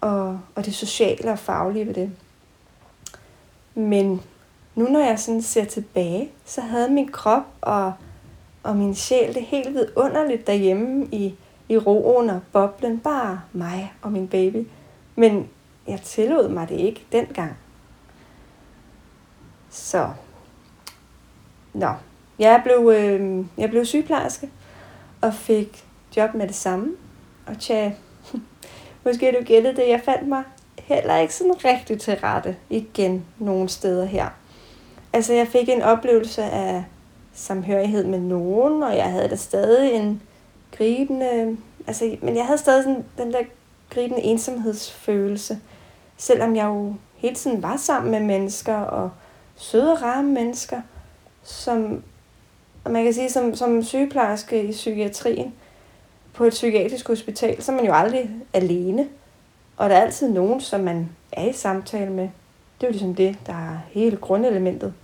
og, 0.00 0.40
og 0.54 0.64
det 0.64 0.74
sociale 0.74 1.30
og 1.30 1.38
faglige 1.38 1.86
ved 1.86 1.94
det. 1.94 2.10
Men 3.78 4.22
nu 4.74 4.88
når 4.88 5.00
jeg 5.00 5.18
sådan 5.18 5.42
ser 5.42 5.64
tilbage, 5.64 6.30
så 6.44 6.60
havde 6.60 6.90
min 6.90 7.08
krop 7.08 7.42
og, 7.60 7.92
og 8.62 8.76
min 8.76 8.94
sjæl 8.94 9.34
det 9.34 9.42
helt 9.42 9.74
vidunderligt 9.74 10.46
derhjemme 10.46 11.06
i, 11.12 11.34
i 11.68 11.78
roen 11.78 12.30
og 12.30 12.40
boblen. 12.52 12.98
Bare 12.98 13.40
mig 13.52 13.92
og 14.02 14.12
min 14.12 14.28
baby. 14.28 14.66
Men 15.16 15.48
jeg 15.86 16.00
tillod 16.00 16.48
mig 16.48 16.68
det 16.68 16.80
ikke 16.80 17.06
dengang. 17.12 17.56
Så, 19.70 20.10
nå, 21.74 21.92
jeg 22.38 22.60
blev, 22.64 22.92
øh, 22.94 23.44
jeg 23.58 23.70
blev 23.70 23.84
sygeplejerske 23.84 24.50
og 25.20 25.34
fik 25.34 25.84
job 26.16 26.34
med 26.34 26.48
det 26.48 26.56
samme. 26.56 26.92
Og 27.46 27.58
tja, 27.58 27.92
måske 29.04 29.36
du 29.40 29.44
gættede 29.44 29.76
det, 29.76 29.88
jeg 29.88 30.00
fandt 30.04 30.28
mig 30.28 30.44
heller 30.88 31.16
ikke 31.16 31.34
sådan 31.34 31.64
rigtig 31.64 32.00
til 32.00 32.14
rette 32.14 32.56
igen 32.70 33.24
nogle 33.38 33.68
steder 33.68 34.04
her. 34.04 34.28
Altså 35.12 35.32
jeg 35.32 35.48
fik 35.48 35.68
en 35.68 35.82
oplevelse 35.82 36.42
af 36.42 36.84
samhørighed 37.34 38.04
med 38.04 38.18
nogen, 38.18 38.82
og 38.82 38.96
jeg 38.96 39.10
havde 39.10 39.28
da 39.28 39.36
stadig 39.36 39.92
en 39.92 40.22
gribende, 40.76 41.56
altså, 41.86 42.16
men 42.22 42.36
jeg 42.36 42.44
havde 42.44 42.58
stadig 42.58 42.84
sådan, 42.84 43.04
den 43.18 43.32
der 43.32 43.38
gribende 43.90 44.22
ensomhedsfølelse, 44.22 45.58
selvom 46.16 46.56
jeg 46.56 46.64
jo 46.64 46.94
hele 47.16 47.34
tiden 47.34 47.62
var 47.62 47.76
sammen 47.76 48.10
med 48.10 48.20
mennesker, 48.20 48.76
og 48.76 49.10
søde 49.56 49.92
og 49.92 50.02
rare 50.02 50.22
mennesker, 50.22 50.80
som, 51.42 52.02
og 52.84 52.90
man 52.90 53.04
kan 53.04 53.14
sige, 53.14 53.30
som, 53.30 53.54
som 53.54 53.82
sygeplejerske 53.82 54.62
i 54.62 54.72
psykiatrien 54.72 55.54
på 56.32 56.44
et 56.44 56.50
psykiatrisk 56.50 57.08
hospital, 57.08 57.62
så 57.62 57.72
er 57.72 57.76
man 57.76 57.86
jo 57.86 57.92
aldrig 57.92 58.30
alene. 58.52 59.08
Og 59.78 59.90
der 59.90 59.96
er 59.96 60.00
altid 60.00 60.30
nogen, 60.30 60.60
som 60.60 60.80
man 60.80 61.08
er 61.32 61.48
i 61.48 61.52
samtale 61.52 62.10
med. 62.10 62.28
Det 62.80 62.86
er 62.86 62.88
jo 62.88 62.90
ligesom 62.90 63.14
det, 63.14 63.38
der 63.46 63.52
er 63.52 63.78
hele 63.90 64.16
grundelementet. 64.16 64.94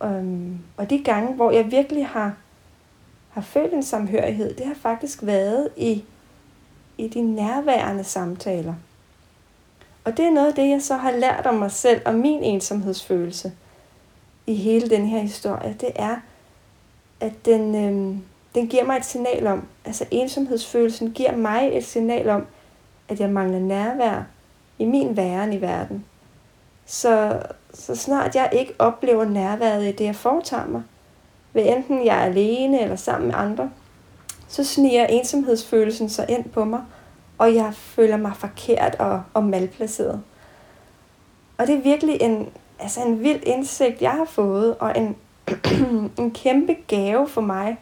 Um, 0.00 0.58
og 0.76 0.90
de 0.90 1.02
gange, 1.04 1.34
hvor 1.34 1.50
jeg 1.50 1.70
virkelig 1.70 2.06
har, 2.06 2.34
har 3.30 3.40
følt 3.40 3.72
en 3.72 3.82
samhørighed, 3.82 4.54
det 4.54 4.66
har 4.66 4.74
faktisk 4.74 5.18
været 5.22 5.68
i, 5.76 6.04
i 6.98 7.08
de 7.08 7.20
nærværende 7.20 8.04
samtaler. 8.04 8.74
Og 10.04 10.16
det 10.16 10.24
er 10.24 10.30
noget 10.30 10.48
af 10.48 10.54
det, 10.54 10.68
jeg 10.68 10.82
så 10.82 10.96
har 10.96 11.10
lært 11.10 11.46
om 11.46 11.54
mig 11.54 11.70
selv 11.70 12.00
og 12.04 12.14
min 12.14 12.42
ensomhedsfølelse 12.42 13.52
i 14.46 14.54
hele 14.54 14.90
den 14.90 15.06
her 15.06 15.20
historie. 15.20 15.76
Det 15.80 15.90
er, 15.96 16.16
at 17.20 17.32
den, 17.44 17.74
øhm, 17.74 18.22
den 18.54 18.68
giver 18.68 18.84
mig 18.84 18.96
et 18.96 19.04
signal 19.04 19.46
om, 19.46 19.66
altså 19.84 20.04
ensomhedsfølelsen 20.10 21.12
giver 21.12 21.36
mig 21.36 21.70
et 21.72 21.84
signal 21.84 22.28
om, 22.28 22.46
at 23.08 23.20
jeg 23.20 23.30
mangler 23.30 23.58
nærvær 23.58 24.22
i 24.78 24.84
min 24.84 25.16
væren 25.16 25.52
i 25.52 25.60
verden. 25.60 26.04
Så, 26.86 27.42
så 27.74 27.96
snart 27.96 28.34
jeg 28.34 28.48
ikke 28.52 28.74
oplever 28.78 29.24
nærværet 29.24 29.84
i 29.88 29.92
det, 29.92 30.04
jeg 30.04 30.16
foretager 30.16 30.66
mig, 30.66 30.82
ved 31.52 31.76
enten 31.76 32.06
jeg 32.06 32.18
er 32.18 32.24
alene 32.24 32.80
eller 32.80 32.96
sammen 32.96 33.26
med 33.26 33.34
andre, 33.38 33.70
så 34.48 34.64
sniger 34.64 35.06
ensomhedsfølelsen 35.06 36.08
sig 36.08 36.26
ind 36.28 36.44
på 36.44 36.64
mig, 36.64 36.80
og 37.38 37.54
jeg 37.54 37.74
føler 37.74 38.16
mig 38.16 38.32
forkert 38.36 38.94
og, 38.94 39.22
og 39.34 39.44
malplaceret. 39.44 40.22
Og 41.58 41.66
det 41.66 41.74
er 41.74 41.82
virkelig 41.82 42.22
en, 42.22 42.48
altså 42.78 43.00
en 43.00 43.22
vild 43.22 43.42
indsigt, 43.42 44.02
jeg 44.02 44.10
har 44.10 44.24
fået, 44.24 44.76
og 44.78 44.98
en, 44.98 45.16
en 46.18 46.30
kæmpe 46.30 46.76
gave 46.86 47.28
for 47.28 47.40
mig 47.40 47.78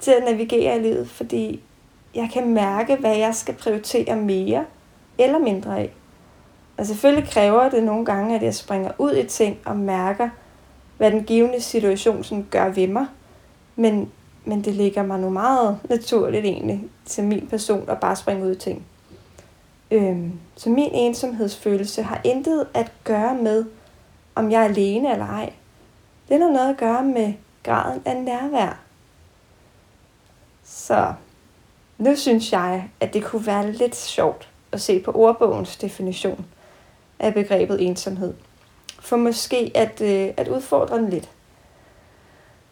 til 0.00 0.10
at 0.10 0.24
navigere 0.24 0.76
i 0.76 0.82
livet, 0.82 1.08
fordi 1.10 1.60
jeg 2.14 2.30
kan 2.32 2.54
mærke, 2.54 2.96
hvad 2.96 3.16
jeg 3.16 3.34
skal 3.34 3.54
prioritere 3.54 4.16
mere 4.16 4.64
eller 5.18 5.38
mindre 5.38 5.78
af. 5.78 5.92
Og 6.76 6.86
selvfølgelig 6.86 7.30
kræver 7.30 7.70
det 7.70 7.82
nogle 7.82 8.04
gange, 8.04 8.36
at 8.36 8.42
jeg 8.42 8.54
springer 8.54 8.90
ud 8.98 9.12
i 9.16 9.26
ting 9.26 9.58
og 9.64 9.76
mærker, 9.76 10.28
hvad 10.96 11.10
den 11.10 11.24
givende 11.24 11.60
situation 11.60 12.24
sådan 12.24 12.46
gør 12.50 12.68
ved 12.68 12.88
mig. 12.88 13.06
Men, 13.76 14.12
men 14.44 14.64
det 14.64 14.74
ligger 14.74 15.02
mig 15.02 15.20
nu 15.20 15.30
meget 15.30 15.78
naturligt 15.88 16.44
egentlig 16.44 16.84
til 17.04 17.24
min 17.24 17.46
person 17.46 17.90
at 17.90 18.00
bare 18.00 18.16
springe 18.16 18.46
ud 18.46 18.52
i 18.52 18.58
ting. 18.58 18.86
Øhm, 19.90 20.32
så 20.56 20.70
min 20.70 20.90
ensomhedsfølelse 20.92 22.02
har 22.02 22.20
intet 22.24 22.66
at 22.74 22.92
gøre 23.04 23.34
med, 23.34 23.64
om 24.34 24.50
jeg 24.50 24.60
er 24.60 24.64
alene 24.64 25.12
eller 25.12 25.26
ej. 25.26 25.52
Det 26.28 26.40
har 26.40 26.50
noget 26.50 26.70
at 26.70 26.76
gøre 26.76 27.04
med 27.04 27.32
graden 27.62 28.02
af 28.04 28.16
nærvær. 28.16 28.78
Så 30.64 31.12
nu 31.98 32.16
synes 32.16 32.52
jeg, 32.52 32.90
at 33.00 33.14
det 33.14 33.24
kunne 33.24 33.46
være 33.46 33.72
lidt 33.72 33.96
sjovt 33.96 34.48
at 34.72 34.80
se 34.80 35.00
på 35.00 35.10
ordbogens 35.14 35.76
definition 35.76 36.46
af 37.18 37.34
begrebet 37.34 37.86
ensomhed. 37.86 38.34
For 39.00 39.16
måske 39.16 39.70
at, 39.74 40.00
øh, 40.00 40.34
at 40.36 40.48
udfordre 40.48 40.98
den 40.98 41.10
lidt. 41.10 41.30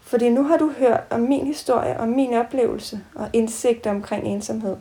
Fordi 0.00 0.29
nu 0.29 0.43
har 0.43 0.57
du 0.57 0.73
hørt 0.79 1.00
om 1.11 1.21
min 1.21 1.47
historie, 1.47 2.00
om 2.00 2.09
min 2.09 2.35
oplevelse 2.35 3.00
og 3.15 3.29
indsigt 3.33 3.87
omkring 3.87 4.27
ensomhed. 4.27 4.77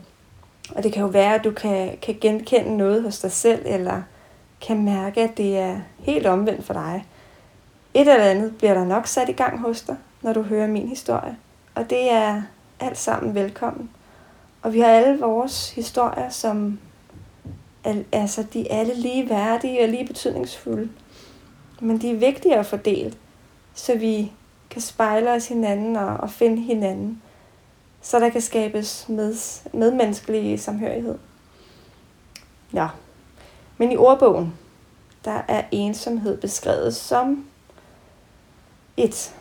Og 0.74 0.82
det 0.82 0.92
kan 0.92 1.02
jo 1.02 1.08
være, 1.08 1.34
at 1.34 1.44
du 1.44 1.50
kan, 1.50 1.98
kan 2.02 2.16
genkende 2.20 2.76
noget 2.76 3.02
hos 3.02 3.18
dig 3.18 3.32
selv, 3.32 3.62
eller 3.66 4.02
kan 4.60 4.84
mærke, 4.84 5.20
at 5.20 5.36
det 5.36 5.58
er 5.58 5.80
helt 5.98 6.26
omvendt 6.26 6.64
for 6.64 6.72
dig. 6.72 7.06
Et 7.94 8.00
eller 8.00 8.24
andet 8.24 8.58
bliver 8.58 8.74
der 8.74 8.84
nok 8.84 9.06
sat 9.06 9.28
i 9.28 9.32
gang 9.32 9.58
hos 9.58 9.82
dig, 9.82 9.96
når 10.22 10.32
du 10.32 10.42
hører 10.42 10.66
min 10.66 10.88
historie. 10.88 11.36
Og 11.74 11.90
det 11.90 12.10
er 12.10 12.42
alt 12.80 12.98
sammen 12.98 13.34
velkommen. 13.34 13.90
Og 14.62 14.72
vi 14.72 14.80
har 14.80 14.88
alle 14.88 15.20
vores 15.20 15.70
historier, 15.70 16.28
som 16.28 16.78
altså, 18.12 18.42
de 18.52 18.70
er 18.70 18.80
alle 18.80 18.94
lige 18.94 19.30
værdige 19.30 19.82
og 19.82 19.88
lige 19.88 20.06
betydningsfulde. 20.06 20.90
Men 21.80 22.00
de 22.00 22.10
er 22.10 22.16
vigtige 22.16 22.56
at 22.56 22.66
fordele, 22.66 23.14
så 23.74 23.94
vi 23.94 24.32
kan 24.70 24.82
spejle 24.82 25.30
os 25.30 25.48
hinanden 25.48 25.96
og, 25.96 26.16
og 26.16 26.30
finde 26.30 26.62
hinanden, 26.62 27.22
så 28.00 28.20
der 28.20 28.28
kan 28.28 28.40
skabes 28.40 29.08
med, 29.08 29.34
medmenneskelig 29.72 30.60
samhørighed. 30.60 31.18
Ja. 32.72 32.88
Men 33.78 33.92
i 33.92 33.96
ordbogen, 33.96 34.54
der 35.24 35.42
er 35.48 35.64
ensomhed 35.70 36.36
beskrevet 36.36 36.96
som 36.96 37.46
et. 38.96 39.34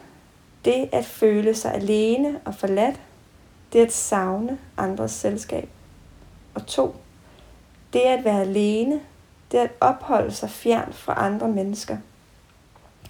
Det 0.65 0.89
at 0.91 1.05
føle 1.05 1.55
sig 1.55 1.73
alene 1.73 2.39
og 2.45 2.55
forladt. 2.55 2.99
Det 3.73 3.79
at 3.85 3.91
savne 3.91 4.57
andres 4.77 5.11
selskab. 5.11 5.69
Og 6.53 6.65
to. 6.65 6.95
Det 7.93 7.99
at 7.99 8.25
være 8.25 8.41
alene. 8.41 8.99
Det 9.51 9.57
at 9.57 9.71
opholde 9.81 10.31
sig 10.31 10.49
fjern 10.49 10.93
fra 10.93 11.13
andre 11.25 11.47
mennesker. 11.47 11.97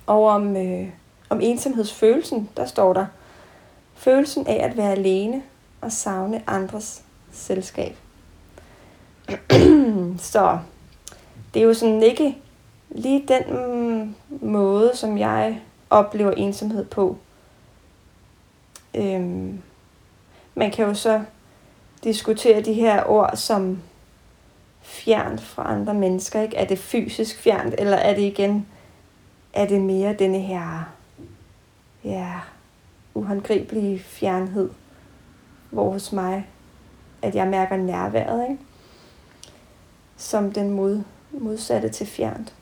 Og 0.05 0.25
om, 0.25 0.57
øh, 0.57 0.89
om 1.29 1.41
ensomhedsfølelsen, 1.41 2.49
der 2.57 2.65
står 2.65 2.93
der, 2.93 3.05
følelsen 3.95 4.47
af 4.47 4.65
at 4.69 4.77
være 4.77 4.91
alene 4.91 5.43
og 5.81 5.91
savne 5.91 6.43
andres 6.47 7.03
selskab. 7.31 7.95
Så 10.17 10.59
det 11.53 11.59
er 11.59 11.65
jo 11.65 11.73
sådan 11.73 12.03
ikke 12.03 12.37
lige 12.89 13.25
den 13.27 13.43
mm, 13.49 14.15
måde, 14.49 14.91
som 14.95 15.17
jeg 15.17 15.61
oplever 15.89 16.31
ensomhed 16.31 16.85
på. 16.85 17.17
Øhm, 18.95 19.61
man 20.59 20.71
kan 20.71 20.85
jo 20.85 20.93
så 20.93 21.21
diskutere 22.03 22.61
de 22.61 22.73
her 22.73 23.03
ord 23.09 23.31
som 23.35 23.81
fjernt 24.81 25.41
fra 25.41 25.71
andre 25.73 25.93
mennesker. 25.93 26.41
Ikke? 26.41 26.57
Er 26.57 26.65
det 26.65 26.79
fysisk 26.79 27.39
fjernt, 27.39 27.75
eller 27.77 27.97
er 27.97 28.15
det 28.15 28.21
igen, 28.21 28.67
er 29.53 29.67
det 29.67 29.81
mere 29.81 30.13
denne 30.13 30.39
her 30.39 30.83
ja, 32.03 32.31
uhåndgribelige 33.13 33.99
fjernhed, 33.99 34.69
hvor 35.69 35.91
hos 35.91 36.11
mig, 36.11 36.47
at 37.21 37.35
jeg 37.35 37.47
mærker 37.47 37.77
nærværet, 37.77 38.49
ikke? 38.49 38.63
som 40.17 40.51
den 40.51 40.69
mod, 40.69 41.01
modsatte 41.31 41.89
til 41.89 42.07
fjernt. 42.07 42.53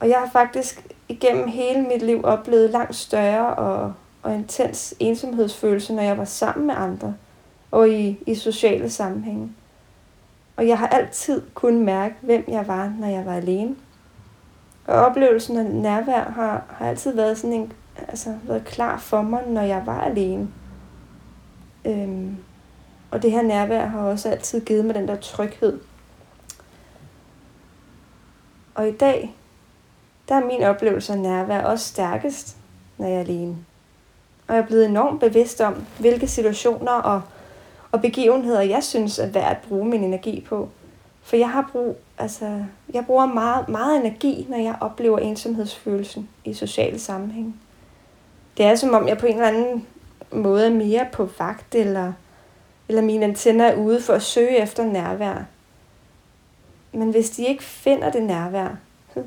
Og 0.00 0.08
jeg 0.08 0.18
har 0.18 0.30
faktisk 0.32 0.86
igennem 1.08 1.48
hele 1.48 1.82
mit 1.82 2.02
liv 2.02 2.20
oplevet 2.24 2.70
langt 2.70 2.96
større 2.96 3.54
og, 3.54 3.92
og 4.22 4.34
intens 4.34 4.94
ensomhedsfølelse, 4.98 5.92
når 5.92 6.02
jeg 6.02 6.18
var 6.18 6.24
sammen 6.24 6.66
med 6.66 6.74
andre 6.78 7.14
og 7.70 7.88
i, 7.88 8.18
i 8.26 8.34
sociale 8.34 8.90
sammenhænge. 8.90 9.52
Og 10.56 10.68
jeg 10.68 10.78
har 10.78 10.86
altid 10.86 11.42
kun 11.54 11.84
mærke, 11.84 12.14
hvem 12.20 12.44
jeg 12.48 12.68
var, 12.68 12.92
når 12.98 13.06
jeg 13.06 13.26
var 13.26 13.34
alene. 13.34 13.76
Og 14.86 14.94
oplevelsen 14.94 15.56
af 15.56 15.64
nærvær 15.64 16.30
har, 16.30 16.64
har 16.68 16.88
altid 16.88 17.14
været 17.14 17.38
sådan 17.38 17.56
en, 17.56 17.72
altså 18.08 18.34
været 18.42 18.64
klar 18.64 18.98
for 18.98 19.22
mig, 19.22 19.42
når 19.46 19.62
jeg 19.62 19.82
var 19.86 20.00
alene. 20.00 20.48
Øhm, 21.84 22.36
og 23.10 23.22
det 23.22 23.32
her 23.32 23.42
nærvær 23.42 23.86
har 23.86 24.00
også 24.00 24.28
altid 24.28 24.60
givet 24.64 24.84
mig 24.84 24.94
den 24.94 25.08
der 25.08 25.16
tryghed. 25.16 25.80
Og 28.74 28.88
i 28.88 28.92
dag, 28.92 29.36
der 30.28 30.34
er 30.34 30.44
min 30.44 30.62
oplevelse 30.62 31.12
af 31.12 31.18
nærvær 31.18 31.62
også 31.62 31.88
stærkest, 31.88 32.56
når 32.98 33.06
jeg 33.06 33.16
er 33.16 33.20
alene. 33.20 33.56
Og 34.50 34.56
jeg 34.56 34.62
er 34.62 34.66
blevet 34.66 34.86
enormt 34.86 35.20
bevidst 35.20 35.60
om, 35.60 35.84
hvilke 35.98 36.28
situationer 36.28 36.92
og, 36.92 37.22
og 37.92 38.00
begivenheder, 38.00 38.60
jeg 38.60 38.84
synes 38.84 39.18
er 39.18 39.26
værd 39.26 39.50
at 39.50 39.58
bruge 39.68 39.88
min 39.88 40.04
energi 40.04 40.44
på. 40.48 40.68
For 41.22 41.36
jeg 41.36 41.50
har 41.50 41.68
brug, 41.72 41.96
altså, 42.18 42.64
jeg 42.94 43.06
bruger 43.06 43.26
meget, 43.26 43.68
meget 43.68 44.00
energi, 44.00 44.46
når 44.48 44.58
jeg 44.58 44.74
oplever 44.80 45.18
ensomhedsfølelsen 45.18 46.28
i 46.44 46.54
sociale 46.54 46.98
sammenhæng. 46.98 47.60
Det 48.56 48.66
er 48.66 48.74
som 48.74 48.94
om, 48.94 49.08
jeg 49.08 49.18
på 49.18 49.26
en 49.26 49.34
eller 49.34 49.48
anden 49.48 49.86
måde 50.32 50.66
er 50.66 50.70
mere 50.70 51.06
på 51.12 51.28
vagt, 51.38 51.74
eller, 51.74 52.12
eller 52.88 53.02
mine 53.02 53.24
antenner 53.24 53.64
er 53.64 53.76
ude 53.76 54.02
for 54.02 54.12
at 54.12 54.22
søge 54.22 54.56
efter 54.56 54.84
nærvær. 54.84 55.44
Men 56.92 57.10
hvis 57.10 57.30
de 57.30 57.46
ikke 57.46 57.62
finder 57.62 58.10
det 58.10 58.22
nærvær, 58.22 58.76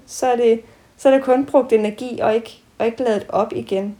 så 0.06 0.28
er 0.28 0.36
det, 0.36 0.62
så 0.98 1.10
er 1.10 1.14
det 1.14 1.24
kun 1.24 1.46
brugt 1.46 1.74
energi 1.74 2.20
og 2.20 2.36
ikke, 2.36 2.62
og 2.78 2.86
ikke 2.86 3.04
ladet 3.04 3.26
op 3.30 3.54
igen. 3.56 3.98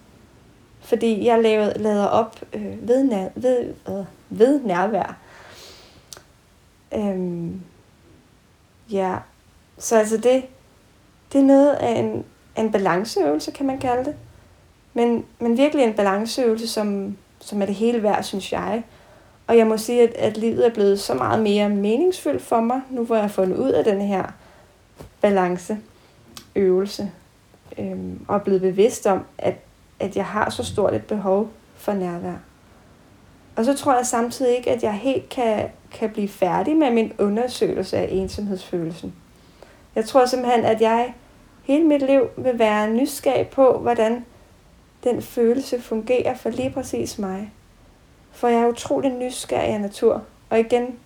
Fordi 0.84 1.26
jeg 1.26 1.42
lavet, 1.42 1.78
lader 1.78 2.06
op 2.06 2.40
øh, 2.54 2.88
ved, 2.88 3.04
nær, 3.04 3.30
ved, 3.36 3.74
øh, 3.90 4.06
ved 4.30 4.62
nærvær. 4.62 5.18
Øhm, 6.96 7.62
ja, 8.92 9.18
så 9.78 9.98
altså 9.98 10.18
det, 10.18 10.44
det 11.34 11.40
er 11.40 11.46
noget 11.46 11.74
af 11.74 11.92
en, 12.00 12.26
en 12.58 12.72
balanceøvelse, 12.72 13.52
kan 13.52 13.66
man 13.66 13.80
kalde 13.80 14.06
det. 14.06 14.16
Men, 14.94 15.26
men 15.40 15.58
virkelig 15.58 15.86
en 15.86 15.94
balanceøvelse, 15.94 16.68
som, 16.68 17.18
som 17.40 17.62
er 17.62 17.66
det 17.66 17.76
hele 17.76 18.04
værd, 18.04 18.24
synes 18.24 18.54
jeg. 18.54 18.84
Og 19.48 19.58
jeg 19.58 19.68
må 19.68 19.78
sige, 19.78 20.04
at, 20.04 20.14
at 20.14 20.38
livet 20.38 20.66
er 20.66 20.74
blevet 20.74 21.00
så 21.00 21.14
meget 21.14 21.44
mere 21.44 21.70
meningsfyldt 21.70 22.42
for 22.42 22.62
mig, 22.62 22.82
nu 22.90 23.04
hvor 23.04 23.16
jeg 23.16 23.24
har 23.24 23.30
fundet 23.30 23.58
ud 23.58 23.70
af 23.70 23.84
den 23.84 24.02
her 24.02 24.26
balanceøvelse. 25.22 27.12
Øhm, 27.78 28.26
og 28.28 28.36
er 28.36 28.40
blevet 28.40 28.62
bevidst 28.62 29.08
om, 29.08 29.26
at, 29.38 29.56
at 30.00 30.16
jeg 30.16 30.26
har 30.26 30.50
så 30.50 30.64
stort 30.64 30.94
et 30.94 31.06
behov 31.06 31.50
for 31.76 31.94
nærvær. 31.94 32.36
Og 33.56 33.66
så 33.66 33.74
tror 33.74 33.96
jeg 33.96 34.06
samtidig 34.06 34.58
ikke, 34.58 34.72
at 34.72 34.84
jeg 34.84 34.94
helt 34.94 35.30
kan, 35.30 35.70
kan 35.92 36.10
blive 36.10 36.28
færdig 36.28 36.76
med 36.76 36.92
min 36.92 37.14
undersøgelse 37.20 37.98
af 37.98 38.08
ensomhedsfølelsen. 38.12 39.14
Jeg 39.96 40.06
tror 40.06 40.26
simpelthen, 40.26 40.66
at 40.66 40.82
jeg 40.82 41.14
hele 41.64 41.84
mit 41.84 42.02
liv 42.02 42.22
vil 42.38 42.60
være 42.60 42.90
nysgerrig 42.90 43.48
på, 43.48 43.78
hvordan 43.78 44.26
den 45.04 45.22
følelse 45.22 45.82
fungerer 45.82 46.36
for 46.36 46.50
lige 46.50 46.70
præcis 46.70 47.20
mig. 47.20 47.52
For 48.32 48.48
jeg 48.48 48.62
er 48.62 48.68
utrolig 48.68 49.12
nysgerrig 49.12 49.74
af 49.74 49.82
natur. 49.82 50.24
Og 50.50 50.60
igen, 50.60 51.00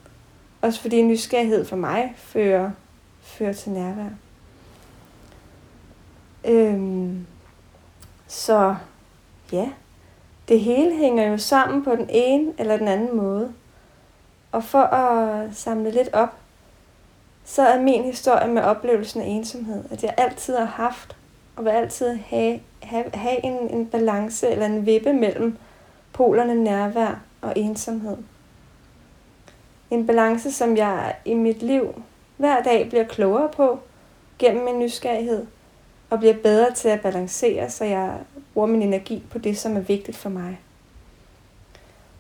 også 0.62 0.82
fordi 0.82 1.02
nysgerrighed 1.02 1.66
for 1.66 1.76
mig 1.76 2.14
fører, 2.18 2.72
fører 3.22 3.54
til 3.54 3.72
nærvær. 3.72 4.10
Øhm, 6.46 7.26
så 8.28 8.76
ja, 9.52 9.70
det 10.48 10.60
hele 10.60 10.96
hænger 10.96 11.28
jo 11.28 11.38
sammen 11.38 11.84
på 11.84 11.96
den 11.96 12.10
ene 12.10 12.54
eller 12.58 12.78
den 12.78 12.88
anden 12.88 13.18
måde. 13.18 13.54
Og 14.52 14.64
for 14.64 14.82
at 14.82 15.56
samle 15.56 15.92
lidt 15.92 16.14
op, 16.14 16.34
så 17.46 17.62
er 17.62 17.82
min 17.82 18.04
historie 18.04 18.48
med 18.48 18.62
oplevelsen 18.62 19.22
af 19.22 19.26
ensomhed, 19.26 19.84
at 19.92 20.04
jeg 20.04 20.14
altid 20.18 20.58
har 20.58 20.66
haft 20.66 21.16
og 21.56 21.66
vil 21.66 21.70
altid 21.70 22.16
have, 22.16 22.60
have, 22.84 23.06
have 23.14 23.46
en, 23.46 23.70
en 23.70 23.88
balance 23.88 24.50
eller 24.50 24.66
en 24.66 24.86
vippe 24.86 25.14
mellem 25.14 25.58
polerne 26.14 26.56
nærvær 26.56 27.22
og 27.42 27.54
ensomhed. 27.56 28.18
En 29.92 30.08
balance, 30.08 30.52
som 30.52 30.78
jeg 30.78 31.16
i 31.26 31.34
mit 31.34 31.64
liv 31.64 32.04
hver 32.38 32.64
dag 32.64 32.90
bliver 32.90 33.04
klogere 33.04 33.50
på 33.50 33.80
gennem 34.40 34.66
min 34.66 34.80
nysgerrighed 34.80 35.46
og 36.10 36.20
bliver 36.20 36.36
bedre 36.44 36.72
til 36.72 36.90
at 36.90 37.02
balancere, 37.02 37.70
så 37.70 37.86
jeg 37.86 38.14
bruger 38.54 38.68
min 38.68 38.82
energi 38.82 39.24
på 39.30 39.38
det, 39.38 39.58
som 39.58 39.76
er 39.76 39.80
vigtigt 39.80 40.18
for 40.18 40.30
mig. 40.30 40.60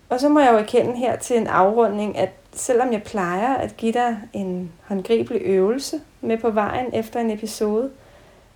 Og 0.09 0.19
så 0.19 0.29
må 0.29 0.39
jeg 0.39 0.51
jo 0.51 0.57
erkende 0.57 0.97
her 0.97 1.15
til 1.15 1.37
en 1.37 1.47
afrunding, 1.47 2.17
at 2.17 2.29
selvom 2.53 2.93
jeg 2.93 3.03
plejer 3.03 3.55
at 3.55 3.77
give 3.77 3.93
dig 3.93 4.17
en 4.33 4.71
håndgribelig 4.83 5.41
øvelse 5.41 6.01
med 6.21 6.37
på 6.37 6.49
vejen 6.49 6.93
efter 6.93 7.19
en 7.19 7.31
episode, 7.31 7.91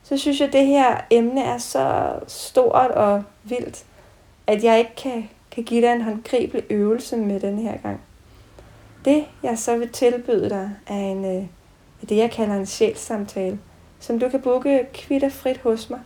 så 0.04 0.17
synes 0.17 0.39
jeg, 0.39 0.48
at 0.48 0.54
det 0.54 0.65
her 0.65 1.02
emne 1.10 1.44
er 1.44 1.58
så 1.58 2.13
stort 2.28 2.91
og 2.91 3.24
vildt, 3.44 3.86
at 4.48 4.63
jeg 4.63 4.80
ikke 4.80 4.96
kan, 4.96 5.30
kan 5.52 5.63
give 5.63 5.82
dig 5.82 5.94
en 5.94 6.02
håndgribelig 6.02 6.63
øvelse 6.70 7.17
med 7.17 7.39
den 7.39 7.60
her 7.60 7.78
gang. 7.78 8.02
Det, 9.06 9.26
jeg 9.44 9.60
så 9.60 9.78
vil 9.78 9.89
tilbyde 9.89 10.50
dig, 10.50 10.72
er 10.88 10.96
en, 10.96 11.26
øh, 11.26 11.46
det, 12.10 12.17
jeg 12.17 12.32
kalder 12.32 12.56
en 12.56 12.65
sjælssamtale, 12.65 13.60
som 14.02 14.20
du 14.20 14.30
kan 14.30 14.42
booke 14.42 14.88
kvitterfrit 14.94 15.58
hos 15.58 15.90
mig. 15.90 16.00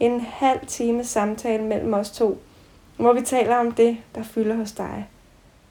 En 0.00 0.20
halv 0.20 0.60
time 0.66 1.04
samtale 1.04 1.62
mellem 1.62 1.94
os 1.94 2.10
to, 2.10 2.38
hvor 2.96 3.12
vi 3.12 3.20
taler 3.20 3.56
om 3.56 3.72
det, 3.72 3.96
der 4.14 4.22
fylder 4.22 4.54
hos 4.56 4.72
dig. 4.72 5.08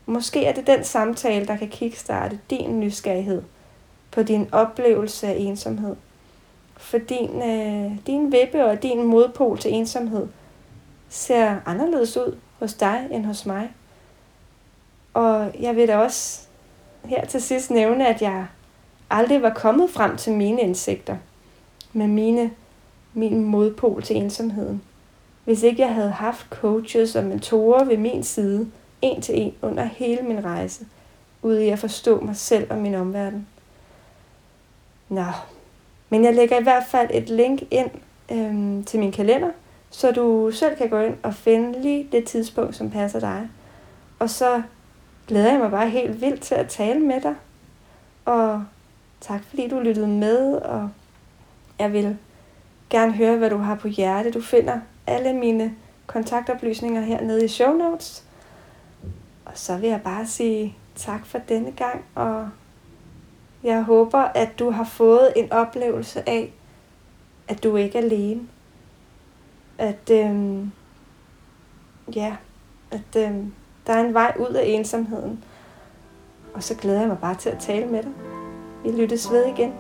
Måske 0.06 0.46
er 0.46 0.54
det 0.54 0.68
den 0.68 0.84
samtale, 0.84 1.46
der 1.46 1.58
kan 1.58 1.70
kickstarte 1.70 2.40
din 2.50 2.80
nysgerrighed 2.80 3.42
på 4.12 4.24
din 4.24 4.50
oplevelse 4.52 5.28
af 5.28 5.36
ensomhed. 5.40 5.96
For 6.78 6.98
din, 6.98 7.42
øh, 7.42 7.92
din 8.08 8.32
vippe 8.32 8.66
og 8.66 8.84
din 8.84 9.04
modpol 9.04 9.58
til 9.58 9.74
ensomhed 9.74 10.28
ser 11.10 11.56
anderledes 11.66 12.18
ud 12.18 12.38
hos 12.60 12.74
dig 12.74 13.08
end 13.12 13.26
hos 13.26 13.46
mig. 13.46 13.72
Og 15.14 15.52
jeg 15.60 15.76
vil 15.76 15.88
da 15.88 15.98
også 15.98 16.42
her 17.06 17.26
til 17.26 17.42
sidst 17.42 17.72
nævne, 17.72 18.08
at 18.08 18.22
jeg 18.22 18.46
aldrig 19.10 19.42
var 19.42 19.54
kommet 19.54 19.90
frem 19.90 20.18
til 20.18 20.34
mine 20.34 20.62
indsigter 20.62 21.18
med 21.94 22.08
mine, 22.08 22.52
min 23.14 23.44
modpol 23.44 24.04
til 24.04 24.16
ensomheden. 24.16 24.82
Hvis 25.44 25.64
ikke 25.64 25.82
jeg 25.82 25.94
havde 25.94 26.12
haft 26.12 26.48
coaches 26.50 27.16
og 27.16 27.24
mentorer 27.24 27.84
ved 27.84 27.98
min 27.98 28.24
side, 28.24 28.68
en 29.02 29.22
til 29.22 29.42
en 29.42 29.54
under 29.62 29.84
hele 29.84 30.22
min 30.22 30.44
rejse, 30.44 30.86
ude 31.42 31.66
i 31.66 31.70
at 31.70 31.80
forstå 31.80 32.20
mig 32.20 32.36
selv 32.36 32.72
og 32.72 32.78
min 32.78 32.96
omverden. 32.96 33.48
Nå, 35.10 35.26
men 36.10 36.24
jeg 36.24 36.36
lægger 36.36 36.60
i 36.60 36.64
hvert 36.64 36.84
fald 36.88 37.10
et 37.14 37.30
link 37.30 37.64
ind 37.72 37.90
øhm, 38.32 38.84
til 38.84 39.00
min 39.00 39.12
kalender, 39.12 39.50
så 39.90 40.12
du 40.12 40.52
selv 40.52 40.78
kan 40.78 40.90
gå 40.90 41.00
ind 41.00 41.16
og 41.24 41.34
finde 41.34 41.82
lige 41.82 42.08
det 42.12 42.26
tidspunkt, 42.26 42.76
som 42.76 42.90
passer 42.90 43.20
dig. 43.20 43.50
Og 44.20 44.30
så 44.30 44.62
glæder 45.28 45.52
jeg 45.52 45.60
mig 45.60 45.72
bare 45.72 45.90
helt 45.90 46.22
vildt 46.22 46.42
til 46.42 46.56
at 46.56 46.68
tale 46.70 47.00
med 47.00 47.22
dig. 47.22 47.36
Og 48.26 48.64
tak 49.22 49.44
fordi 49.44 49.68
du 49.68 49.80
lyttede 49.80 50.08
med, 50.08 50.56
og 50.56 50.90
jeg 51.84 51.94
vil 51.94 52.18
gerne 52.90 53.14
høre, 53.14 53.38
hvad 53.38 53.50
du 53.50 53.58
har 53.58 53.76
på 53.76 53.88
hjerte. 53.88 54.32
Du 54.32 54.42
finder 54.42 54.80
alle 55.08 55.34
mine 55.34 55.76
kontaktoplysninger 56.06 57.02
hernede 57.02 57.46
i 57.46 57.48
show 57.48 57.74
notes. 57.74 58.24
Og 59.46 59.52
så 59.56 59.78
vil 59.78 59.90
jeg 59.90 60.02
bare 60.02 60.28
sige 60.28 60.78
tak 60.96 61.26
for 61.26 61.38
denne 61.38 61.72
gang, 61.72 62.06
og 62.16 62.50
jeg 63.64 63.84
håber, 63.84 64.20
at 64.20 64.60
du 64.60 64.72
har 64.72 64.84
fået 64.84 65.34
en 65.36 65.52
oplevelse 65.52 66.30
af, 66.30 66.54
at 67.48 67.64
du 67.64 67.76
ikke 67.76 67.98
er 67.98 68.04
alene. 68.04 68.42
At, 69.78 70.10
øhm, 70.12 70.72
ja, 72.16 72.36
at 72.92 73.16
øhm, 73.18 73.54
der 73.88 73.94
er 73.94 74.04
en 74.04 74.14
vej 74.14 74.34
ud 74.40 74.54
af 74.54 74.66
ensomheden. 74.66 75.44
Og 76.54 76.64
så 76.64 76.76
glæder 76.76 77.00
jeg 77.00 77.08
mig 77.08 77.18
bare 77.18 77.36
til 77.36 77.50
at 77.50 77.60
tale 77.60 77.86
med 77.86 78.04
dig. 78.04 78.12
Vi 78.84 79.02
lyttes 79.02 79.32
ved 79.32 79.46
igen. 79.46 79.74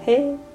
Hej. 0.00 0.51